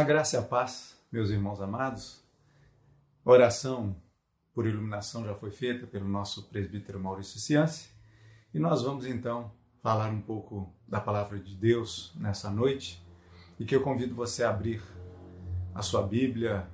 A 0.00 0.02
graça 0.02 0.36
e 0.36 0.38
a 0.38 0.42
paz, 0.42 0.96
meus 1.12 1.28
irmãos 1.28 1.60
amados. 1.60 2.24
Oração 3.22 3.94
por 4.54 4.66
iluminação 4.66 5.26
já 5.26 5.34
foi 5.34 5.50
feita 5.50 5.86
pelo 5.86 6.08
nosso 6.08 6.44
presbítero 6.44 6.98
Maurício 6.98 7.38
Cianci. 7.38 7.90
E 8.54 8.58
nós 8.58 8.80
vamos 8.80 9.04
então 9.04 9.52
falar 9.82 10.08
um 10.08 10.22
pouco 10.22 10.74
da 10.88 11.02
palavra 11.02 11.38
de 11.38 11.54
Deus 11.54 12.14
nessa 12.16 12.50
noite. 12.50 13.06
E 13.58 13.66
que 13.66 13.76
eu 13.76 13.82
convido 13.82 14.14
você 14.14 14.42
a 14.42 14.48
abrir 14.48 14.82
a 15.74 15.82
sua 15.82 16.02
Bíblia, 16.02 16.66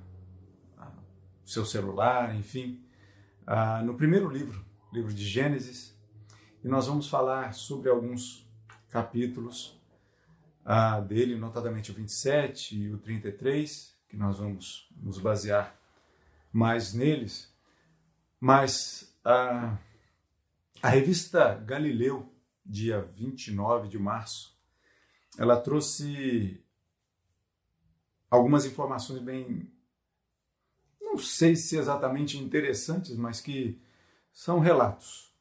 o 1.45 1.49
seu 1.49 1.65
celular, 1.65 2.33
enfim, 2.33 2.81
no 3.83 3.95
primeiro 3.95 4.29
livro, 4.29 4.63
livro 4.93 5.13
de 5.13 5.25
Gênesis, 5.25 5.93
e 6.63 6.69
nós 6.69 6.87
vamos 6.87 7.09
falar 7.09 7.53
sobre 7.53 7.89
alguns 7.89 8.49
capítulos 8.87 9.76
dele, 11.07 11.37
notadamente 11.37 11.91
o 11.91 11.93
27 11.93 12.75
e 12.77 12.93
o 12.93 12.97
33, 12.97 13.95
que 14.09 14.17
nós 14.17 14.37
vamos 14.37 14.89
nos 14.97 15.17
basear 15.17 15.79
mais 16.51 16.93
neles. 16.93 17.53
Mas 18.39 19.15
a, 19.23 19.77
a 20.81 20.89
revista 20.89 21.55
Galileu, 21.55 22.29
dia 22.65 23.01
29 23.01 23.87
de 23.87 23.97
março, 23.97 24.57
ela 25.37 25.55
trouxe 25.55 26.61
algumas 28.29 28.65
informações 28.65 29.21
bem, 29.21 29.71
não 30.99 31.17
sei 31.17 31.55
se 31.55 31.77
exatamente 31.77 32.37
interessantes, 32.37 33.15
mas 33.15 33.39
que 33.39 33.81
são 34.33 34.59
relatos 34.59 35.33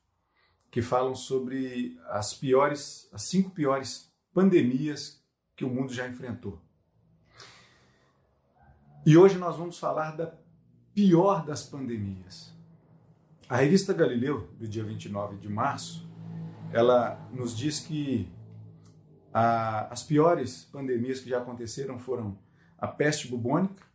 que 0.70 0.80
falam 0.80 1.14
sobre 1.14 1.98
as 2.10 2.32
piores, 2.32 3.08
as 3.12 3.22
cinco 3.22 3.50
piores 3.50 4.05
pandemias 4.36 5.24
que 5.56 5.64
o 5.64 5.70
mundo 5.70 5.94
já 5.94 6.06
enfrentou. 6.06 6.60
E 9.06 9.16
hoje 9.16 9.38
nós 9.38 9.56
vamos 9.56 9.78
falar 9.78 10.14
da 10.14 10.30
pior 10.92 11.42
das 11.46 11.66
pandemias. 11.66 12.54
A 13.48 13.56
revista 13.56 13.94
Galileu, 13.94 14.46
do 14.58 14.68
dia 14.68 14.84
29 14.84 15.38
de 15.38 15.48
março, 15.48 16.06
ela 16.70 17.18
nos 17.32 17.56
diz 17.56 17.80
que 17.80 18.30
a, 19.32 19.86
as 19.90 20.02
piores 20.02 20.64
pandemias 20.64 21.20
que 21.20 21.30
já 21.30 21.38
aconteceram 21.38 21.98
foram 21.98 22.38
a 22.76 22.86
peste 22.86 23.28
bubônica, 23.28 23.86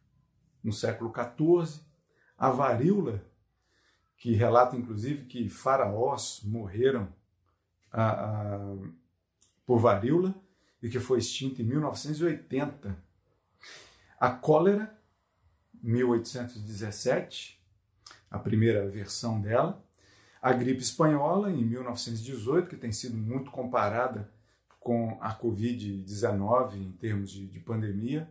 no 0.64 0.74
século 0.74 1.14
XIV, 1.14 1.82
a 2.36 2.50
varíola, 2.50 3.24
que 4.18 4.34
relata 4.34 4.76
inclusive 4.76 5.26
que 5.26 5.48
faraós 5.50 6.42
morreram 6.44 7.14
a, 7.92 8.10
a, 8.10 8.76
por 9.66 9.80
varíola 9.80 10.36
e 10.82 10.90
que 10.90 11.00
foi 11.00 11.20
extinta 11.20 11.62
em 11.62 11.66
1980. 11.66 12.98
A 14.20 14.30
cólera, 14.30 14.96
1817, 15.82 17.60
a 18.30 18.40
primeira 18.40 18.88
versão 18.88 19.42
dela. 19.42 19.84
A 20.42 20.54
gripe 20.54 20.82
espanhola, 20.82 21.52
em 21.52 21.64
1918, 21.64 22.70
que 22.70 22.76
tem 22.76 22.92
sido 22.92 23.16
muito 23.16 23.52
comparada 23.52 24.32
com 24.80 25.18
a 25.22 25.38
Covid-19 25.38 26.76
em 26.76 26.92
termos 26.94 27.30
de, 27.30 27.48
de 27.48 27.60
pandemia. 27.60 28.28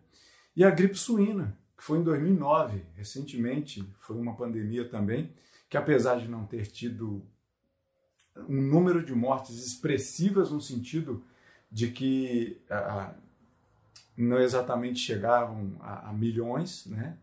E 0.56 0.65
a 0.65 0.70
gripe 0.70 0.97
suína, 0.97 1.56
que 1.77 1.84
foi 1.84 1.98
em 1.98 2.03
2009, 2.03 2.84
recentemente, 2.97 3.89
foi 4.00 4.17
uma 4.17 4.34
pandemia 4.34 4.89
também, 4.89 5.33
que 5.69 5.77
apesar 5.77 6.19
de 6.19 6.27
não 6.27 6.44
ter 6.44 6.67
tido 6.67 7.25
um 8.48 8.61
número 8.61 9.05
de 9.05 9.14
mortes 9.14 9.64
expressivas 9.64 10.50
no 10.50 10.61
sentido 10.61 11.25
de 11.70 11.91
que 11.91 12.61
ah, 12.70 13.14
não 14.17 14.39
exatamente 14.39 14.98
chegavam 14.98 15.77
a, 15.81 16.11
a, 16.11 16.12
milhões, 16.12 16.87
né? 16.87 17.17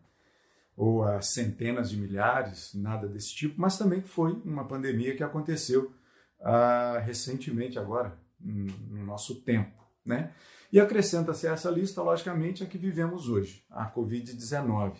ou 0.76 1.02
a 1.02 1.20
centenas 1.20 1.90
de 1.90 1.96
milhares, 1.96 2.72
nada 2.74 3.08
desse 3.08 3.34
tipo, 3.34 3.60
mas 3.60 3.76
também 3.76 4.00
foi 4.00 4.32
uma 4.44 4.64
pandemia 4.64 5.16
que 5.16 5.24
aconteceu 5.24 5.92
ah, 6.40 7.02
recentemente 7.04 7.78
agora, 7.78 8.16
no 8.40 9.04
nosso 9.04 9.40
tempo. 9.42 9.76
Né? 10.04 10.32
E 10.72 10.78
acrescenta-se 10.78 11.48
a 11.48 11.52
essa 11.52 11.70
lista, 11.70 12.02
logicamente, 12.02 12.62
a 12.62 12.66
que 12.66 12.78
vivemos 12.78 13.28
hoje, 13.28 13.64
a 13.70 13.90
Covid-19. 13.90 14.96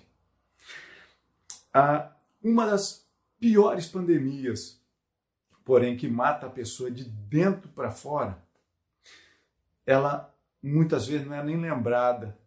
Ah, 1.73 2.13
uma 2.43 2.67
das 2.67 3.07
piores 3.39 3.87
pandemias, 3.87 4.78
porém 5.69 5.99
que 5.99 6.09
mata 6.09 6.47
a 6.47 6.51
pessoa 6.51 6.91
de 6.91 7.05
dentro 7.05 7.69
para 7.69 7.91
fora, 7.91 8.43
ela 9.85 10.35
muitas 10.63 11.07
vezes 11.07 11.27
não 11.27 11.35
é 11.35 11.45
nem 11.45 11.61
lembrada. 11.61 12.39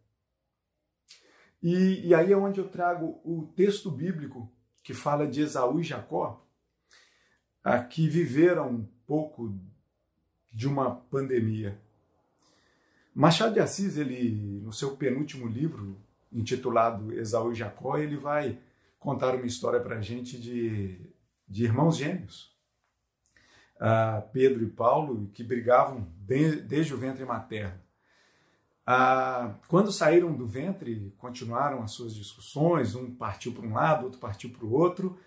E, 1.61 2.07
e 2.07 2.15
aí 2.15 2.33
é 2.33 2.35
onde 2.35 2.59
eu 2.59 2.67
trago 2.67 3.21
o 3.23 3.45
texto 3.55 3.91
bíblico 3.91 4.51
que 4.81 4.91
fala 4.95 5.27
de 5.27 5.39
Esaú 5.39 5.79
e 5.79 5.83
Jacó, 5.83 6.43
a 7.63 7.77
que 7.83 8.09
viveram 8.09 8.71
um 8.71 8.87
pouco 9.05 9.55
de 10.51 10.67
uma 10.67 10.95
pandemia. 10.95 11.79
Machado 13.13 13.53
de 13.53 13.59
Assis, 13.59 13.97
ele 13.97 14.31
no 14.63 14.73
seu 14.73 14.97
penúltimo 14.97 15.45
livro, 15.47 15.95
intitulado 16.33 17.13
Esaú 17.13 17.51
e 17.51 17.55
Jacó, 17.55 17.99
ele 17.99 18.17
vai 18.17 18.57
contar 18.97 19.35
uma 19.35 19.45
história 19.45 19.79
para 19.79 19.99
a 19.99 20.01
gente 20.01 20.41
de, 20.41 20.99
de 21.47 21.65
irmãos 21.65 21.97
gêmeos 21.97 22.51
uh, 23.81 24.29
Pedro 24.31 24.63
e 24.63 24.69
Paulo, 24.69 25.29
que 25.33 25.43
brigavam 25.43 26.07
de, 26.19 26.57
desde 26.57 26.93
o 26.93 26.97
ventre 26.97 27.25
materno. 27.25 27.79
Uh, 28.87 29.55
quando 29.67 29.91
saíram 29.91 30.33
do 30.33 30.45
ventre, 30.45 31.13
continuaram 31.17 31.81
as 31.81 31.91
suas 31.91 32.13
discussões, 32.13 32.95
um 32.95 33.13
partiu 33.13 33.51
para 33.53 33.65
um 33.65 33.73
lado, 33.73 34.05
outro 34.05 34.19
partiu 34.19 34.51
para 34.51 34.65
o 34.65 34.71
outro, 34.71 35.17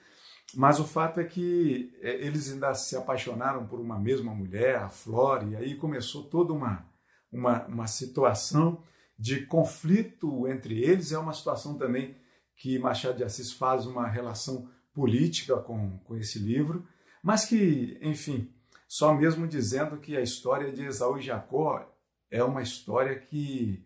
mas 0.54 0.78
o 0.78 0.84
fato 0.84 1.20
é 1.20 1.24
que 1.24 1.92
é, 2.00 2.26
eles 2.26 2.52
ainda 2.52 2.74
se 2.74 2.96
apaixonaram 2.96 3.66
por 3.66 3.80
uma 3.80 3.98
mesma 3.98 4.34
mulher, 4.34 4.76
a 4.76 4.88
Flora, 4.88 5.44
e 5.44 5.56
aí 5.56 5.74
começou 5.74 6.24
toda 6.24 6.52
uma, 6.52 6.86
uma, 7.32 7.64
uma 7.66 7.86
situação 7.86 8.82
de 9.18 9.46
conflito 9.46 10.46
entre 10.48 10.82
eles. 10.82 11.12
É 11.12 11.18
uma 11.18 11.32
situação 11.32 11.76
também 11.76 12.16
que 12.56 12.78
Machado 12.78 13.16
de 13.16 13.24
Assis 13.24 13.52
faz 13.52 13.86
uma 13.86 14.06
relação 14.06 14.68
política 14.92 15.56
com, 15.56 15.98
com 15.98 16.16
esse 16.16 16.38
livro, 16.38 16.86
mas 17.24 17.46
que, 17.46 17.98
enfim, 18.02 18.54
só 18.86 19.14
mesmo 19.14 19.48
dizendo 19.48 19.98
que 19.98 20.14
a 20.14 20.20
história 20.20 20.70
de 20.70 20.84
Esaú 20.84 21.16
e 21.16 21.22
Jacó 21.22 21.90
é 22.30 22.44
uma 22.44 22.60
história 22.60 23.18
que 23.18 23.82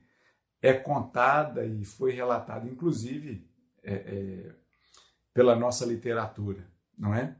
é 0.60 0.72
contada 0.72 1.64
e 1.64 1.84
foi 1.84 2.10
relatada, 2.10 2.68
inclusive, 2.68 3.48
é, 3.80 3.94
é, 3.94 4.54
pela 5.32 5.54
nossa 5.54 5.86
literatura, 5.86 6.68
não 6.98 7.14
é? 7.14 7.36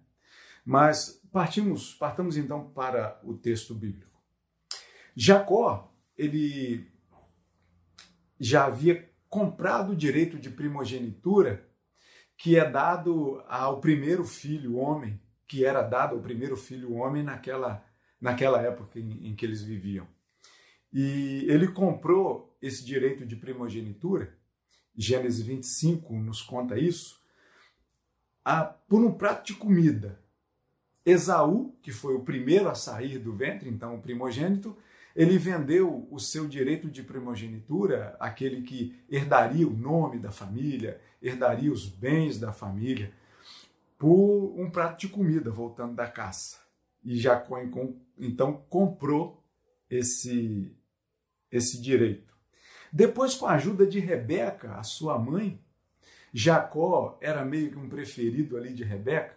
Mas 0.64 1.20
partimos, 1.32 1.94
partamos 1.94 2.36
então 2.36 2.70
para 2.70 3.20
o 3.24 3.34
texto 3.34 3.74
bíblico. 3.74 4.22
Jacó, 5.16 5.92
ele 6.16 6.88
já 8.38 8.66
havia 8.66 9.10
comprado 9.28 9.94
o 9.94 9.96
direito 9.96 10.38
de 10.38 10.48
primogenitura 10.48 11.68
que 12.36 12.56
é 12.56 12.70
dado 12.70 13.42
ao 13.48 13.80
primeiro 13.80 14.24
filho, 14.24 14.76
homem, 14.76 15.20
que 15.48 15.64
era 15.64 15.82
dado 15.82 16.14
ao 16.14 16.22
primeiro 16.22 16.56
filho 16.56 16.92
homem 16.92 17.22
naquela, 17.22 17.82
naquela 18.20 18.60
época 18.60 19.00
em, 19.00 19.28
em 19.28 19.34
que 19.34 19.46
eles 19.46 19.62
viviam. 19.62 20.06
E 20.92 21.46
ele 21.48 21.68
comprou 21.68 22.56
esse 22.60 22.84
direito 22.84 23.26
de 23.26 23.34
primogenitura, 23.34 24.36
Gênesis 24.94 25.44
25 25.44 26.12
nos 26.14 26.42
conta 26.42 26.78
isso, 26.78 27.20
a, 28.44 28.64
por 28.64 29.02
um 29.02 29.12
prato 29.12 29.46
de 29.46 29.54
comida. 29.54 30.20
Esaú, 31.04 31.78
que 31.82 31.92
foi 31.92 32.14
o 32.14 32.24
primeiro 32.24 32.68
a 32.68 32.74
sair 32.74 33.18
do 33.18 33.34
ventre, 33.34 33.68
então 33.68 33.94
o 33.94 34.02
primogênito, 34.02 34.76
ele 35.14 35.38
vendeu 35.38 36.06
o 36.10 36.18
seu 36.18 36.46
direito 36.46 36.90
de 36.90 37.02
primogenitura, 37.02 38.16
aquele 38.20 38.62
que 38.62 38.98
herdaria 39.08 39.66
o 39.66 39.72
nome 39.72 40.18
da 40.18 40.30
família, 40.30 41.00
herdaria 41.22 41.72
os 41.72 41.86
bens 41.88 42.38
da 42.38 42.52
família, 42.52 43.12
por 43.98 44.54
um 44.56 44.70
prato 44.70 45.00
de 45.00 45.08
comida 45.08 45.50
voltando 45.50 45.94
da 45.94 46.06
caça. 46.06 46.58
E 47.04 47.18
Jacó 47.18 47.58
então 48.16 48.64
comprou 48.68 49.44
esse, 49.90 50.74
esse 51.50 51.80
direito. 51.80 52.32
Depois, 52.92 53.34
com 53.34 53.46
a 53.46 53.54
ajuda 53.54 53.86
de 53.86 53.98
Rebeca, 53.98 54.76
a 54.76 54.82
sua 54.82 55.18
mãe, 55.18 55.60
Jacó 56.32 57.18
era 57.20 57.44
meio 57.44 57.70
que 57.70 57.78
um 57.78 57.88
preferido 57.88 58.56
ali 58.56 58.72
de 58.72 58.84
Rebeca, 58.84 59.36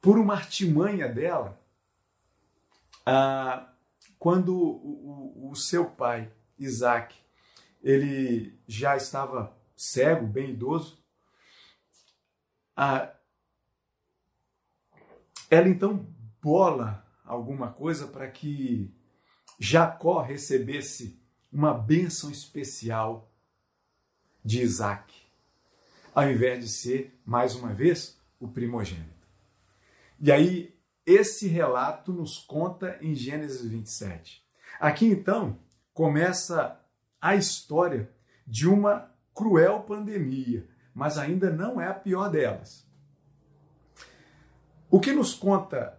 por 0.00 0.18
uma 0.18 0.34
artimanha 0.34 1.08
dela, 1.08 1.60
ah, 3.06 3.72
quando 4.18 4.56
o, 4.56 5.46
o, 5.46 5.50
o 5.50 5.56
seu 5.56 5.90
pai, 5.90 6.32
Isaac, 6.58 7.14
ele 7.82 8.58
já 8.66 8.96
estava 8.96 9.56
cego, 9.76 10.26
bem 10.26 10.50
idoso, 10.50 11.02
ah, 12.76 13.12
ela 15.52 15.68
então 15.68 16.08
bola 16.40 17.06
alguma 17.26 17.70
coisa 17.70 18.06
para 18.06 18.26
que 18.26 18.90
Jacó 19.58 20.22
recebesse 20.22 21.20
uma 21.52 21.74
bênção 21.74 22.30
especial 22.30 23.30
de 24.42 24.62
Isaac, 24.62 25.14
ao 26.14 26.30
invés 26.30 26.64
de 26.64 26.70
ser, 26.70 27.20
mais 27.22 27.54
uma 27.54 27.74
vez, 27.74 28.18
o 28.40 28.48
primogênito. 28.48 29.28
E 30.18 30.32
aí, 30.32 30.74
esse 31.04 31.46
relato 31.48 32.14
nos 32.14 32.38
conta 32.38 32.96
em 33.02 33.14
Gênesis 33.14 33.60
27. 33.60 34.42
Aqui 34.80 35.04
então 35.04 35.58
começa 35.92 36.80
a 37.20 37.36
história 37.36 38.10
de 38.46 38.66
uma 38.66 39.14
cruel 39.34 39.82
pandemia, 39.82 40.66
mas 40.94 41.18
ainda 41.18 41.50
não 41.50 41.78
é 41.78 41.88
a 41.88 41.94
pior 41.94 42.30
delas. 42.30 42.90
O 44.92 45.00
que 45.00 45.10
nos 45.10 45.32
conta 45.32 45.98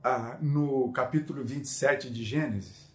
ah, 0.00 0.38
no 0.40 0.92
capítulo 0.92 1.44
27 1.44 2.08
de 2.08 2.22
Gênesis, 2.22 2.88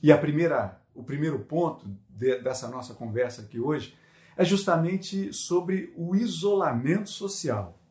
e 0.00 0.12
a 0.12 0.16
primeira, 0.16 0.80
o 0.94 1.02
primeiro 1.02 1.40
ponto 1.40 1.90
de, 2.08 2.38
dessa 2.38 2.68
nossa 2.68 2.94
conversa 2.94 3.42
aqui 3.42 3.58
hoje, 3.58 3.98
é 4.36 4.44
justamente 4.44 5.32
sobre 5.32 5.92
o 5.96 6.14
isolamento 6.14 7.10
social, 7.10 7.82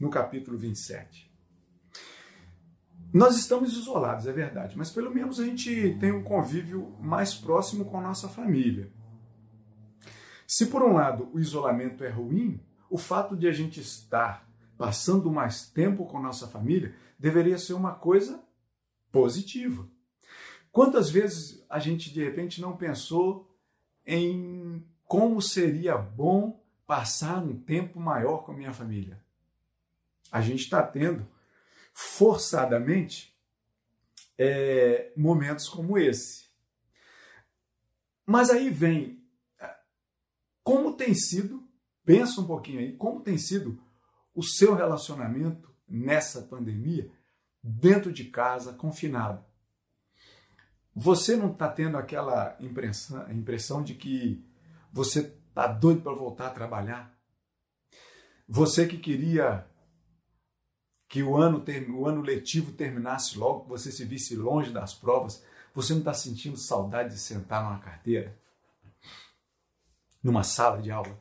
no 0.00 0.08
capítulo 0.08 0.56
27. 0.56 1.30
Nós 3.12 3.36
estamos 3.36 3.76
isolados, 3.76 4.26
é 4.26 4.32
verdade, 4.32 4.78
mas 4.78 4.90
pelo 4.90 5.14
menos 5.14 5.38
a 5.38 5.44
gente 5.44 5.98
tem 6.00 6.12
um 6.12 6.24
convívio 6.24 6.96
mais 6.98 7.34
próximo 7.34 7.84
com 7.84 7.98
a 7.98 8.02
nossa 8.02 8.26
família. 8.26 8.90
Se 10.46 10.64
por 10.64 10.82
um 10.82 10.94
lado 10.94 11.28
o 11.34 11.38
isolamento 11.38 12.02
é 12.02 12.08
ruim, 12.08 12.58
o 12.88 12.96
fato 12.96 13.36
de 13.36 13.46
a 13.46 13.52
gente 13.52 13.80
estar 13.80 14.48
passando 14.76 15.30
mais 15.30 15.68
tempo 15.68 16.06
com 16.06 16.20
nossa 16.20 16.48
família 16.48 16.94
deveria 17.18 17.58
ser 17.58 17.74
uma 17.74 17.94
coisa 17.94 18.42
positiva. 19.10 19.88
Quantas 20.72 21.10
vezes 21.10 21.64
a 21.68 21.78
gente 21.78 22.12
de 22.12 22.22
repente 22.22 22.60
não 22.60 22.76
pensou 22.76 23.56
em 24.04 24.84
como 25.06 25.40
seria 25.40 25.96
bom 25.96 26.62
passar 26.86 27.42
um 27.42 27.56
tempo 27.56 28.00
maior 28.00 28.38
com 28.38 28.52
a 28.52 28.56
minha 28.56 28.72
família? 28.72 29.22
A 30.30 30.40
gente 30.40 30.64
está 30.64 30.82
tendo 30.82 31.26
forçadamente 31.92 33.36
é, 34.36 35.12
momentos 35.16 35.68
como 35.68 35.96
esse. 35.96 36.44
Mas 38.26 38.50
aí 38.50 38.68
vem 38.68 39.24
como 40.64 40.94
tem 40.94 41.14
sido, 41.14 41.62
pensa 42.06 42.40
um 42.40 42.46
pouquinho 42.46 42.80
aí, 42.80 42.96
como 42.96 43.20
tem 43.20 43.36
sido 43.36 43.78
o 44.34 44.42
seu 44.42 44.74
relacionamento 44.74 45.72
nessa 45.88 46.42
pandemia, 46.42 47.10
dentro 47.62 48.12
de 48.12 48.24
casa, 48.24 48.72
confinado. 48.72 49.44
Você 50.94 51.36
não 51.36 51.52
está 51.52 51.68
tendo 51.68 51.96
aquela 51.96 52.56
impressão, 52.60 53.30
impressão 53.32 53.82
de 53.82 53.94
que 53.94 54.44
você 54.92 55.20
está 55.20 55.66
doido 55.66 56.02
para 56.02 56.12
voltar 56.12 56.48
a 56.48 56.54
trabalhar? 56.54 57.16
Você 58.46 58.86
que 58.86 58.98
queria 58.98 59.66
que 61.08 61.22
o 61.22 61.36
ano, 61.36 61.64
o 61.96 62.06
ano 62.06 62.22
letivo 62.22 62.72
terminasse 62.72 63.38
logo, 63.38 63.64
que 63.64 63.70
você 63.70 63.90
se 63.90 64.04
visse 64.04 64.36
longe 64.36 64.72
das 64.72 64.94
provas, 64.94 65.44
você 65.72 65.92
não 65.92 66.00
está 66.00 66.14
sentindo 66.14 66.56
saudade 66.56 67.14
de 67.14 67.20
sentar 67.20 67.62
numa 67.62 67.78
carteira? 67.78 68.38
Numa 70.22 70.42
sala 70.42 70.80
de 70.80 70.90
aula? 70.90 71.18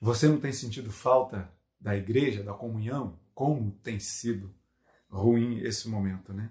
Você 0.00 0.28
não 0.28 0.38
tem 0.38 0.52
sentido 0.52 0.92
falta 0.92 1.50
da 1.80 1.96
igreja, 1.96 2.42
da 2.42 2.52
comunhão? 2.52 3.18
Como 3.34 3.72
tem 3.82 3.98
sido 4.00 4.54
ruim 5.08 5.60
esse 5.60 5.88
momento, 5.88 6.32
né? 6.32 6.50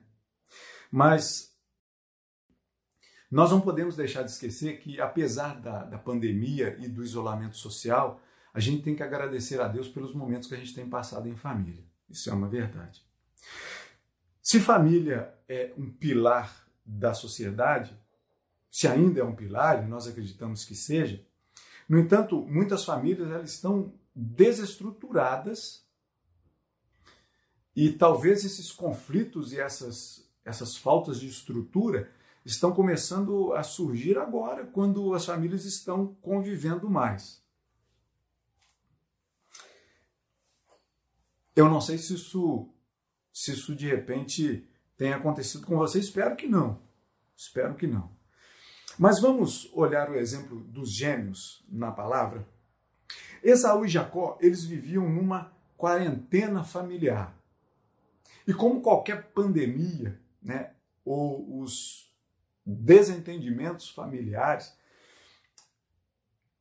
Mas 0.92 1.56
nós 3.30 3.51
não 3.51 3.60
podemos 3.60 3.95
deixar 3.95 4.24
de 4.24 4.31
esquecer 4.31 4.80
que, 4.80 5.01
apesar 5.01 5.60
da, 5.60 5.83
da 5.83 5.98
pandemia 5.98 6.77
e 6.80 6.88
do 6.88 7.04
isolamento 7.04 7.57
social, 7.57 8.22
a 8.54 8.60
gente 8.60 8.83
tem 8.83 8.95
que 8.95 9.04
agradecer 9.04 9.60
a 9.60 9.68
Deus 9.68 9.89
pelos 9.89 10.13
momentos 10.13 10.48
que 10.48 10.56
a 10.56 10.57
gente 10.57 10.74
tem 10.74 10.88
passado 10.88 11.27
em 11.27 11.36
família. 11.36 11.83
Isso 12.10 12.30
é 12.30 12.33
uma 12.33 12.48
verdade. 12.48 13.04
Se 14.42 14.60
família 14.60 15.33
é 15.50 15.74
um 15.77 15.89
pilar 15.89 16.66
da 16.86 17.13
sociedade, 17.13 18.00
se 18.72 18.88
ainda 18.88 19.19
é 19.19 19.24
um 19.24 19.36
pilar, 19.36 19.83
e 19.83 19.88
nós 19.88 20.07
acreditamos 20.07 20.63
que 20.63 20.75
seja, 20.75 21.25
no 21.89 22.00
entanto, 22.00 22.42
muitas 22.45 22.86
famílias 22.86 23.30
elas 23.31 23.51
estão 23.51 23.94
desestruturadas 24.15 25.85
e 27.75 27.91
talvez 27.91 28.45
esses 28.45 28.71
conflitos 28.71 29.51
e 29.51 29.59
essas, 29.59 30.25
essas 30.45 30.77
faltas 30.77 31.19
de 31.19 31.27
estrutura 31.27 32.09
estão 32.45 32.71
começando 32.71 33.53
a 33.53 33.63
surgir 33.63 34.17
agora, 34.17 34.65
quando 34.65 35.13
as 35.13 35.25
famílias 35.25 35.65
estão 35.65 36.15
convivendo 36.21 36.89
mais. 36.89 37.44
Eu 41.56 41.69
não 41.69 41.81
sei 41.81 41.97
se 41.97 42.13
isso, 42.13 42.69
se 43.33 43.51
isso 43.51 43.75
de 43.75 43.88
repente 43.88 44.69
tem 44.95 45.12
acontecido 45.12 45.65
com 45.65 45.75
você, 45.75 46.00
espero 46.00 46.35
que 46.35 46.47
não. 46.47 46.81
Espero 47.35 47.75
que 47.75 47.88
não. 47.88 48.15
Mas 48.97 49.19
vamos 49.19 49.69
olhar 49.73 50.09
o 50.09 50.15
exemplo 50.15 50.62
dos 50.65 50.94
gêmeos 50.94 51.65
na 51.67 51.91
palavra. 51.91 52.47
Esaú 53.45 53.86
e 53.86 53.88
Jacó, 53.88 54.38
eles 54.42 54.65
viviam 54.65 55.07
numa 55.07 55.53
quarentena 55.77 56.63
familiar. 56.63 57.38
E 58.47 58.53
como 58.53 58.81
qualquer 58.81 59.31
pandemia, 59.31 60.19
né, 60.42 60.71
ou 61.06 61.62
os 61.62 62.12
desentendimentos 62.65 63.89
familiares, 63.89 64.75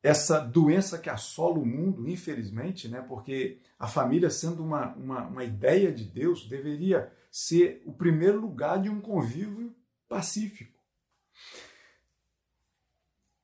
essa 0.03 0.39
doença 0.39 0.99
que 0.99 1.09
assola 1.09 1.59
o 1.59 1.65
mundo, 1.65 2.07
infelizmente, 2.07 2.89
né? 2.89 3.01
porque 3.01 3.63
a 3.79 3.87
família, 3.87 4.29
sendo 4.29 4.63
uma, 4.63 4.95
uma, 4.95 5.27
uma, 5.27 5.45
ideia 5.45 5.91
de 5.91 6.05
Deus, 6.05 6.47
deveria 6.47 7.11
ser 7.31 7.83
o 7.87 7.93
primeiro 7.95 8.39
lugar 8.39 8.83
de 8.83 8.91
um 8.91 9.01
convívio 9.01 9.75
pacífico. 10.07 10.79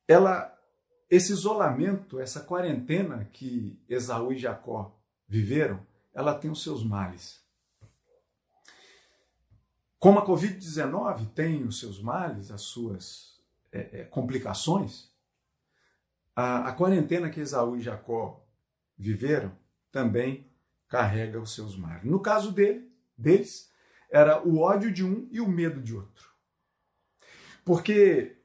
Ela, 0.07 0.55
esse 1.11 1.33
isolamento, 1.33 2.21
essa 2.21 2.39
quarentena 2.39 3.25
que 3.33 3.77
Esaú 3.89 4.31
e 4.31 4.37
Jacó 4.37 4.97
viveram, 5.27 5.85
ela 6.13 6.33
tem 6.33 6.49
os 6.49 6.63
seus 6.63 6.85
males. 6.85 7.41
Como 9.99 10.19
a 10.19 10.25
Covid-19 10.25 11.33
tem 11.33 11.65
os 11.65 11.81
seus 11.81 12.01
males, 12.01 12.49
as 12.49 12.61
suas 12.61 13.43
é, 13.73 13.99
é, 13.99 14.03
complicações, 14.05 15.11
a, 16.33 16.69
a 16.69 16.73
quarentena 16.73 17.29
que 17.29 17.41
Esaú 17.41 17.75
e 17.75 17.81
Jacó 17.81 18.47
viveram 18.97 19.51
também 19.91 20.49
carrega 20.87 21.41
os 21.41 21.53
seus 21.53 21.75
males. 21.75 22.05
No 22.05 22.21
caso 22.21 22.53
dele, 22.53 22.89
deles, 23.17 23.69
era 24.09 24.41
o 24.47 24.59
ódio 24.59 24.89
de 24.89 25.03
um 25.03 25.27
e 25.29 25.41
o 25.41 25.47
medo 25.47 25.81
de 25.81 25.93
outro. 25.93 26.29
Porque 27.65 28.40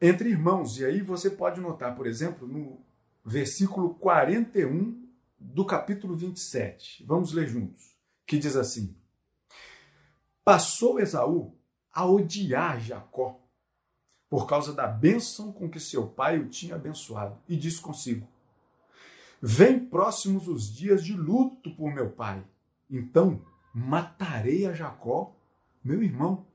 entre 0.00 0.30
irmãos, 0.30 0.78
e 0.78 0.84
aí 0.84 1.02
você 1.02 1.28
pode 1.28 1.60
notar, 1.60 1.94
por 1.94 2.06
exemplo, 2.06 2.48
no 2.48 2.80
versículo 3.24 3.94
41 3.94 5.08
do 5.38 5.64
capítulo 5.64 6.16
27, 6.16 7.04
vamos 7.06 7.32
ler 7.32 7.48
juntos, 7.48 7.96
que 8.26 8.38
diz 8.38 8.56
assim: 8.56 8.96
Passou 10.42 10.98
Esaú 10.98 11.54
a 11.92 12.06
odiar 12.06 12.80
Jacó 12.80 13.40
por 14.28 14.46
causa 14.46 14.72
da 14.72 14.86
bênção 14.86 15.52
com 15.52 15.68
que 15.68 15.80
seu 15.80 16.06
pai 16.06 16.38
o 16.38 16.48
tinha 16.48 16.76
abençoado, 16.76 17.38
e 17.48 17.56
disse 17.56 17.80
consigo: 17.80 18.26
Vem 19.42 19.78
próximos 19.78 20.48
os 20.48 20.72
dias 20.72 21.04
de 21.04 21.12
luto 21.14 21.74
por 21.74 21.92
meu 21.92 22.10
pai, 22.10 22.42
então 22.88 23.44
matarei 23.74 24.66
a 24.66 24.72
Jacó, 24.72 25.36
meu 25.82 26.02
irmão. 26.02 26.46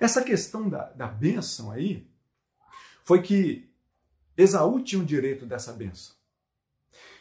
Essa 0.00 0.22
questão 0.22 0.68
da, 0.68 0.84
da 0.90 1.06
bênção 1.06 1.70
aí 1.70 2.07
foi 3.08 3.22
que 3.22 3.66
Esaú 4.36 4.84
tinha 4.84 5.00
o 5.00 5.06
direito 5.06 5.46
dessa 5.46 5.72
bênção. 5.72 6.14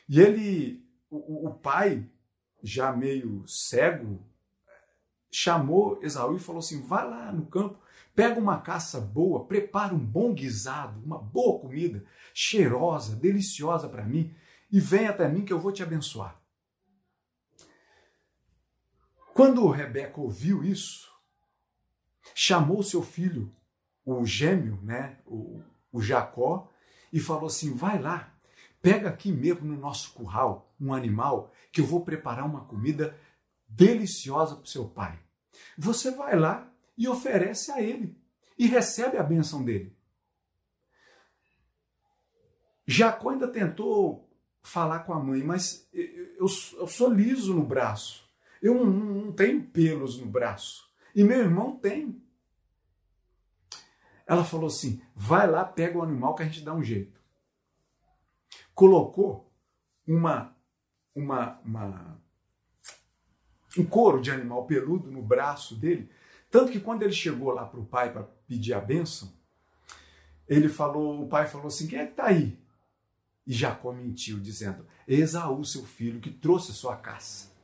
E 0.09 0.19
ele, 0.19 0.85
o, 1.09 1.47
o 1.47 1.53
pai, 1.53 2.05
já 2.61 2.91
meio 2.91 3.47
cego, 3.47 4.21
chamou 5.31 5.97
Esaú 6.03 6.35
e 6.35 6.39
falou 6.41 6.59
assim: 6.59 6.85
vai 6.85 7.09
lá 7.09 7.31
no 7.31 7.45
campo 7.45 7.79
Pega 8.17 8.39
uma 8.39 8.59
caça 8.59 8.99
boa, 8.99 9.45
prepara 9.45 9.93
um 9.93 10.03
bom 10.03 10.33
guisado, 10.33 10.99
uma 11.05 11.19
boa 11.19 11.59
comida, 11.59 12.03
cheirosa, 12.33 13.15
deliciosa 13.15 13.87
para 13.87 14.03
mim, 14.03 14.35
e 14.71 14.79
vem 14.79 15.07
até 15.07 15.29
mim 15.29 15.45
que 15.45 15.53
eu 15.53 15.59
vou 15.59 15.71
te 15.71 15.83
abençoar. 15.83 16.41
Quando 19.35 19.69
Rebeca 19.69 20.19
ouviu 20.19 20.63
isso, 20.63 21.07
chamou 22.33 22.81
seu 22.81 23.03
filho, 23.03 23.55
o 24.03 24.25
gêmeo, 24.25 24.81
né, 24.81 25.19
o, 25.23 25.61
o 25.97 26.01
Jacó, 26.01 26.71
e 27.11 27.19
falou 27.19 27.47
assim: 27.47 27.73
vai 27.73 27.99
lá, 27.99 28.33
pega 28.81 29.09
aqui 29.09 29.31
mesmo 29.31 29.65
no 29.65 29.77
nosso 29.77 30.13
curral 30.13 30.73
um 30.79 30.93
animal 30.93 31.51
que 31.71 31.81
eu 31.81 31.85
vou 31.85 32.03
preparar 32.03 32.45
uma 32.45 32.65
comida 32.65 33.17
deliciosa 33.67 34.55
para 34.55 34.63
o 34.63 34.67
seu 34.67 34.85
pai. 34.85 35.19
Você 35.77 36.11
vai 36.11 36.37
lá 36.37 36.71
e 36.97 37.07
oferece 37.07 37.71
a 37.71 37.81
ele 37.81 38.15
e 38.57 38.67
recebe 38.67 39.17
a 39.17 39.23
bênção 39.23 39.63
dele. 39.63 39.95
Jacó 42.85 43.31
ainda 43.31 43.47
tentou 43.47 44.29
falar 44.61 44.99
com 44.99 45.13
a 45.13 45.19
mãe, 45.19 45.43
mas 45.43 45.87
eu, 45.93 46.47
eu 46.79 46.87
sou 46.87 47.11
liso 47.11 47.53
no 47.53 47.63
braço. 47.63 48.27
Eu 48.61 48.73
não, 48.73 48.85
não 48.85 49.31
tenho 49.31 49.61
pelos 49.63 50.19
no 50.19 50.25
braço. 50.25 50.87
E 51.13 51.23
meu 51.23 51.39
irmão 51.39 51.75
tem. 51.75 52.21
Ela 54.27 54.43
falou 54.43 54.67
assim: 54.67 55.01
vai 55.15 55.49
lá, 55.49 55.63
pega 55.63 55.97
o 55.97 56.03
animal 56.03 56.35
que 56.35 56.43
a 56.43 56.45
gente 56.45 56.61
dá 56.61 56.73
um 56.73 56.83
jeito. 56.83 57.19
Colocou 58.75 59.51
uma, 60.05 60.55
uma, 61.15 61.59
uma 61.63 62.21
um 63.77 63.85
couro 63.85 64.21
de 64.21 64.29
animal 64.29 64.65
peludo 64.65 65.09
no 65.09 65.21
braço 65.21 65.75
dele. 65.75 66.11
Tanto 66.51 66.71
que 66.71 66.79
quando 66.79 67.03
ele 67.03 67.13
chegou 67.13 67.51
lá 67.51 67.65
para 67.65 67.79
o 67.79 67.85
pai 67.85 68.11
para 68.11 68.23
pedir 68.23 68.73
a 68.73 68.81
bênção, 68.81 69.31
ele 70.47 70.69
falou, 70.69 71.23
o 71.23 71.29
pai 71.29 71.47
falou 71.47 71.67
assim: 71.67 71.87
quem 71.87 71.99
é 71.99 72.05
que 72.05 72.11
está 72.11 72.25
aí? 72.25 72.59
E 73.45 73.53
Jacó 73.53 73.93
mentiu, 73.93 74.39
dizendo: 74.39 74.85
Esaú, 75.07 75.63
seu 75.63 75.85
filho, 75.85 76.19
que 76.19 76.29
trouxe 76.29 76.73
sua 76.73 76.97
caça. 76.97 77.55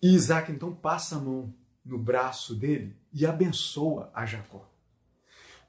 E 0.00 0.14
Isaac 0.14 0.52
então 0.52 0.72
passa 0.72 1.16
a 1.16 1.18
mão 1.18 1.52
no 1.84 1.98
braço 1.98 2.54
dele 2.54 2.96
e 3.12 3.26
abençoa 3.26 4.10
a 4.14 4.24
Jacó. 4.26 4.68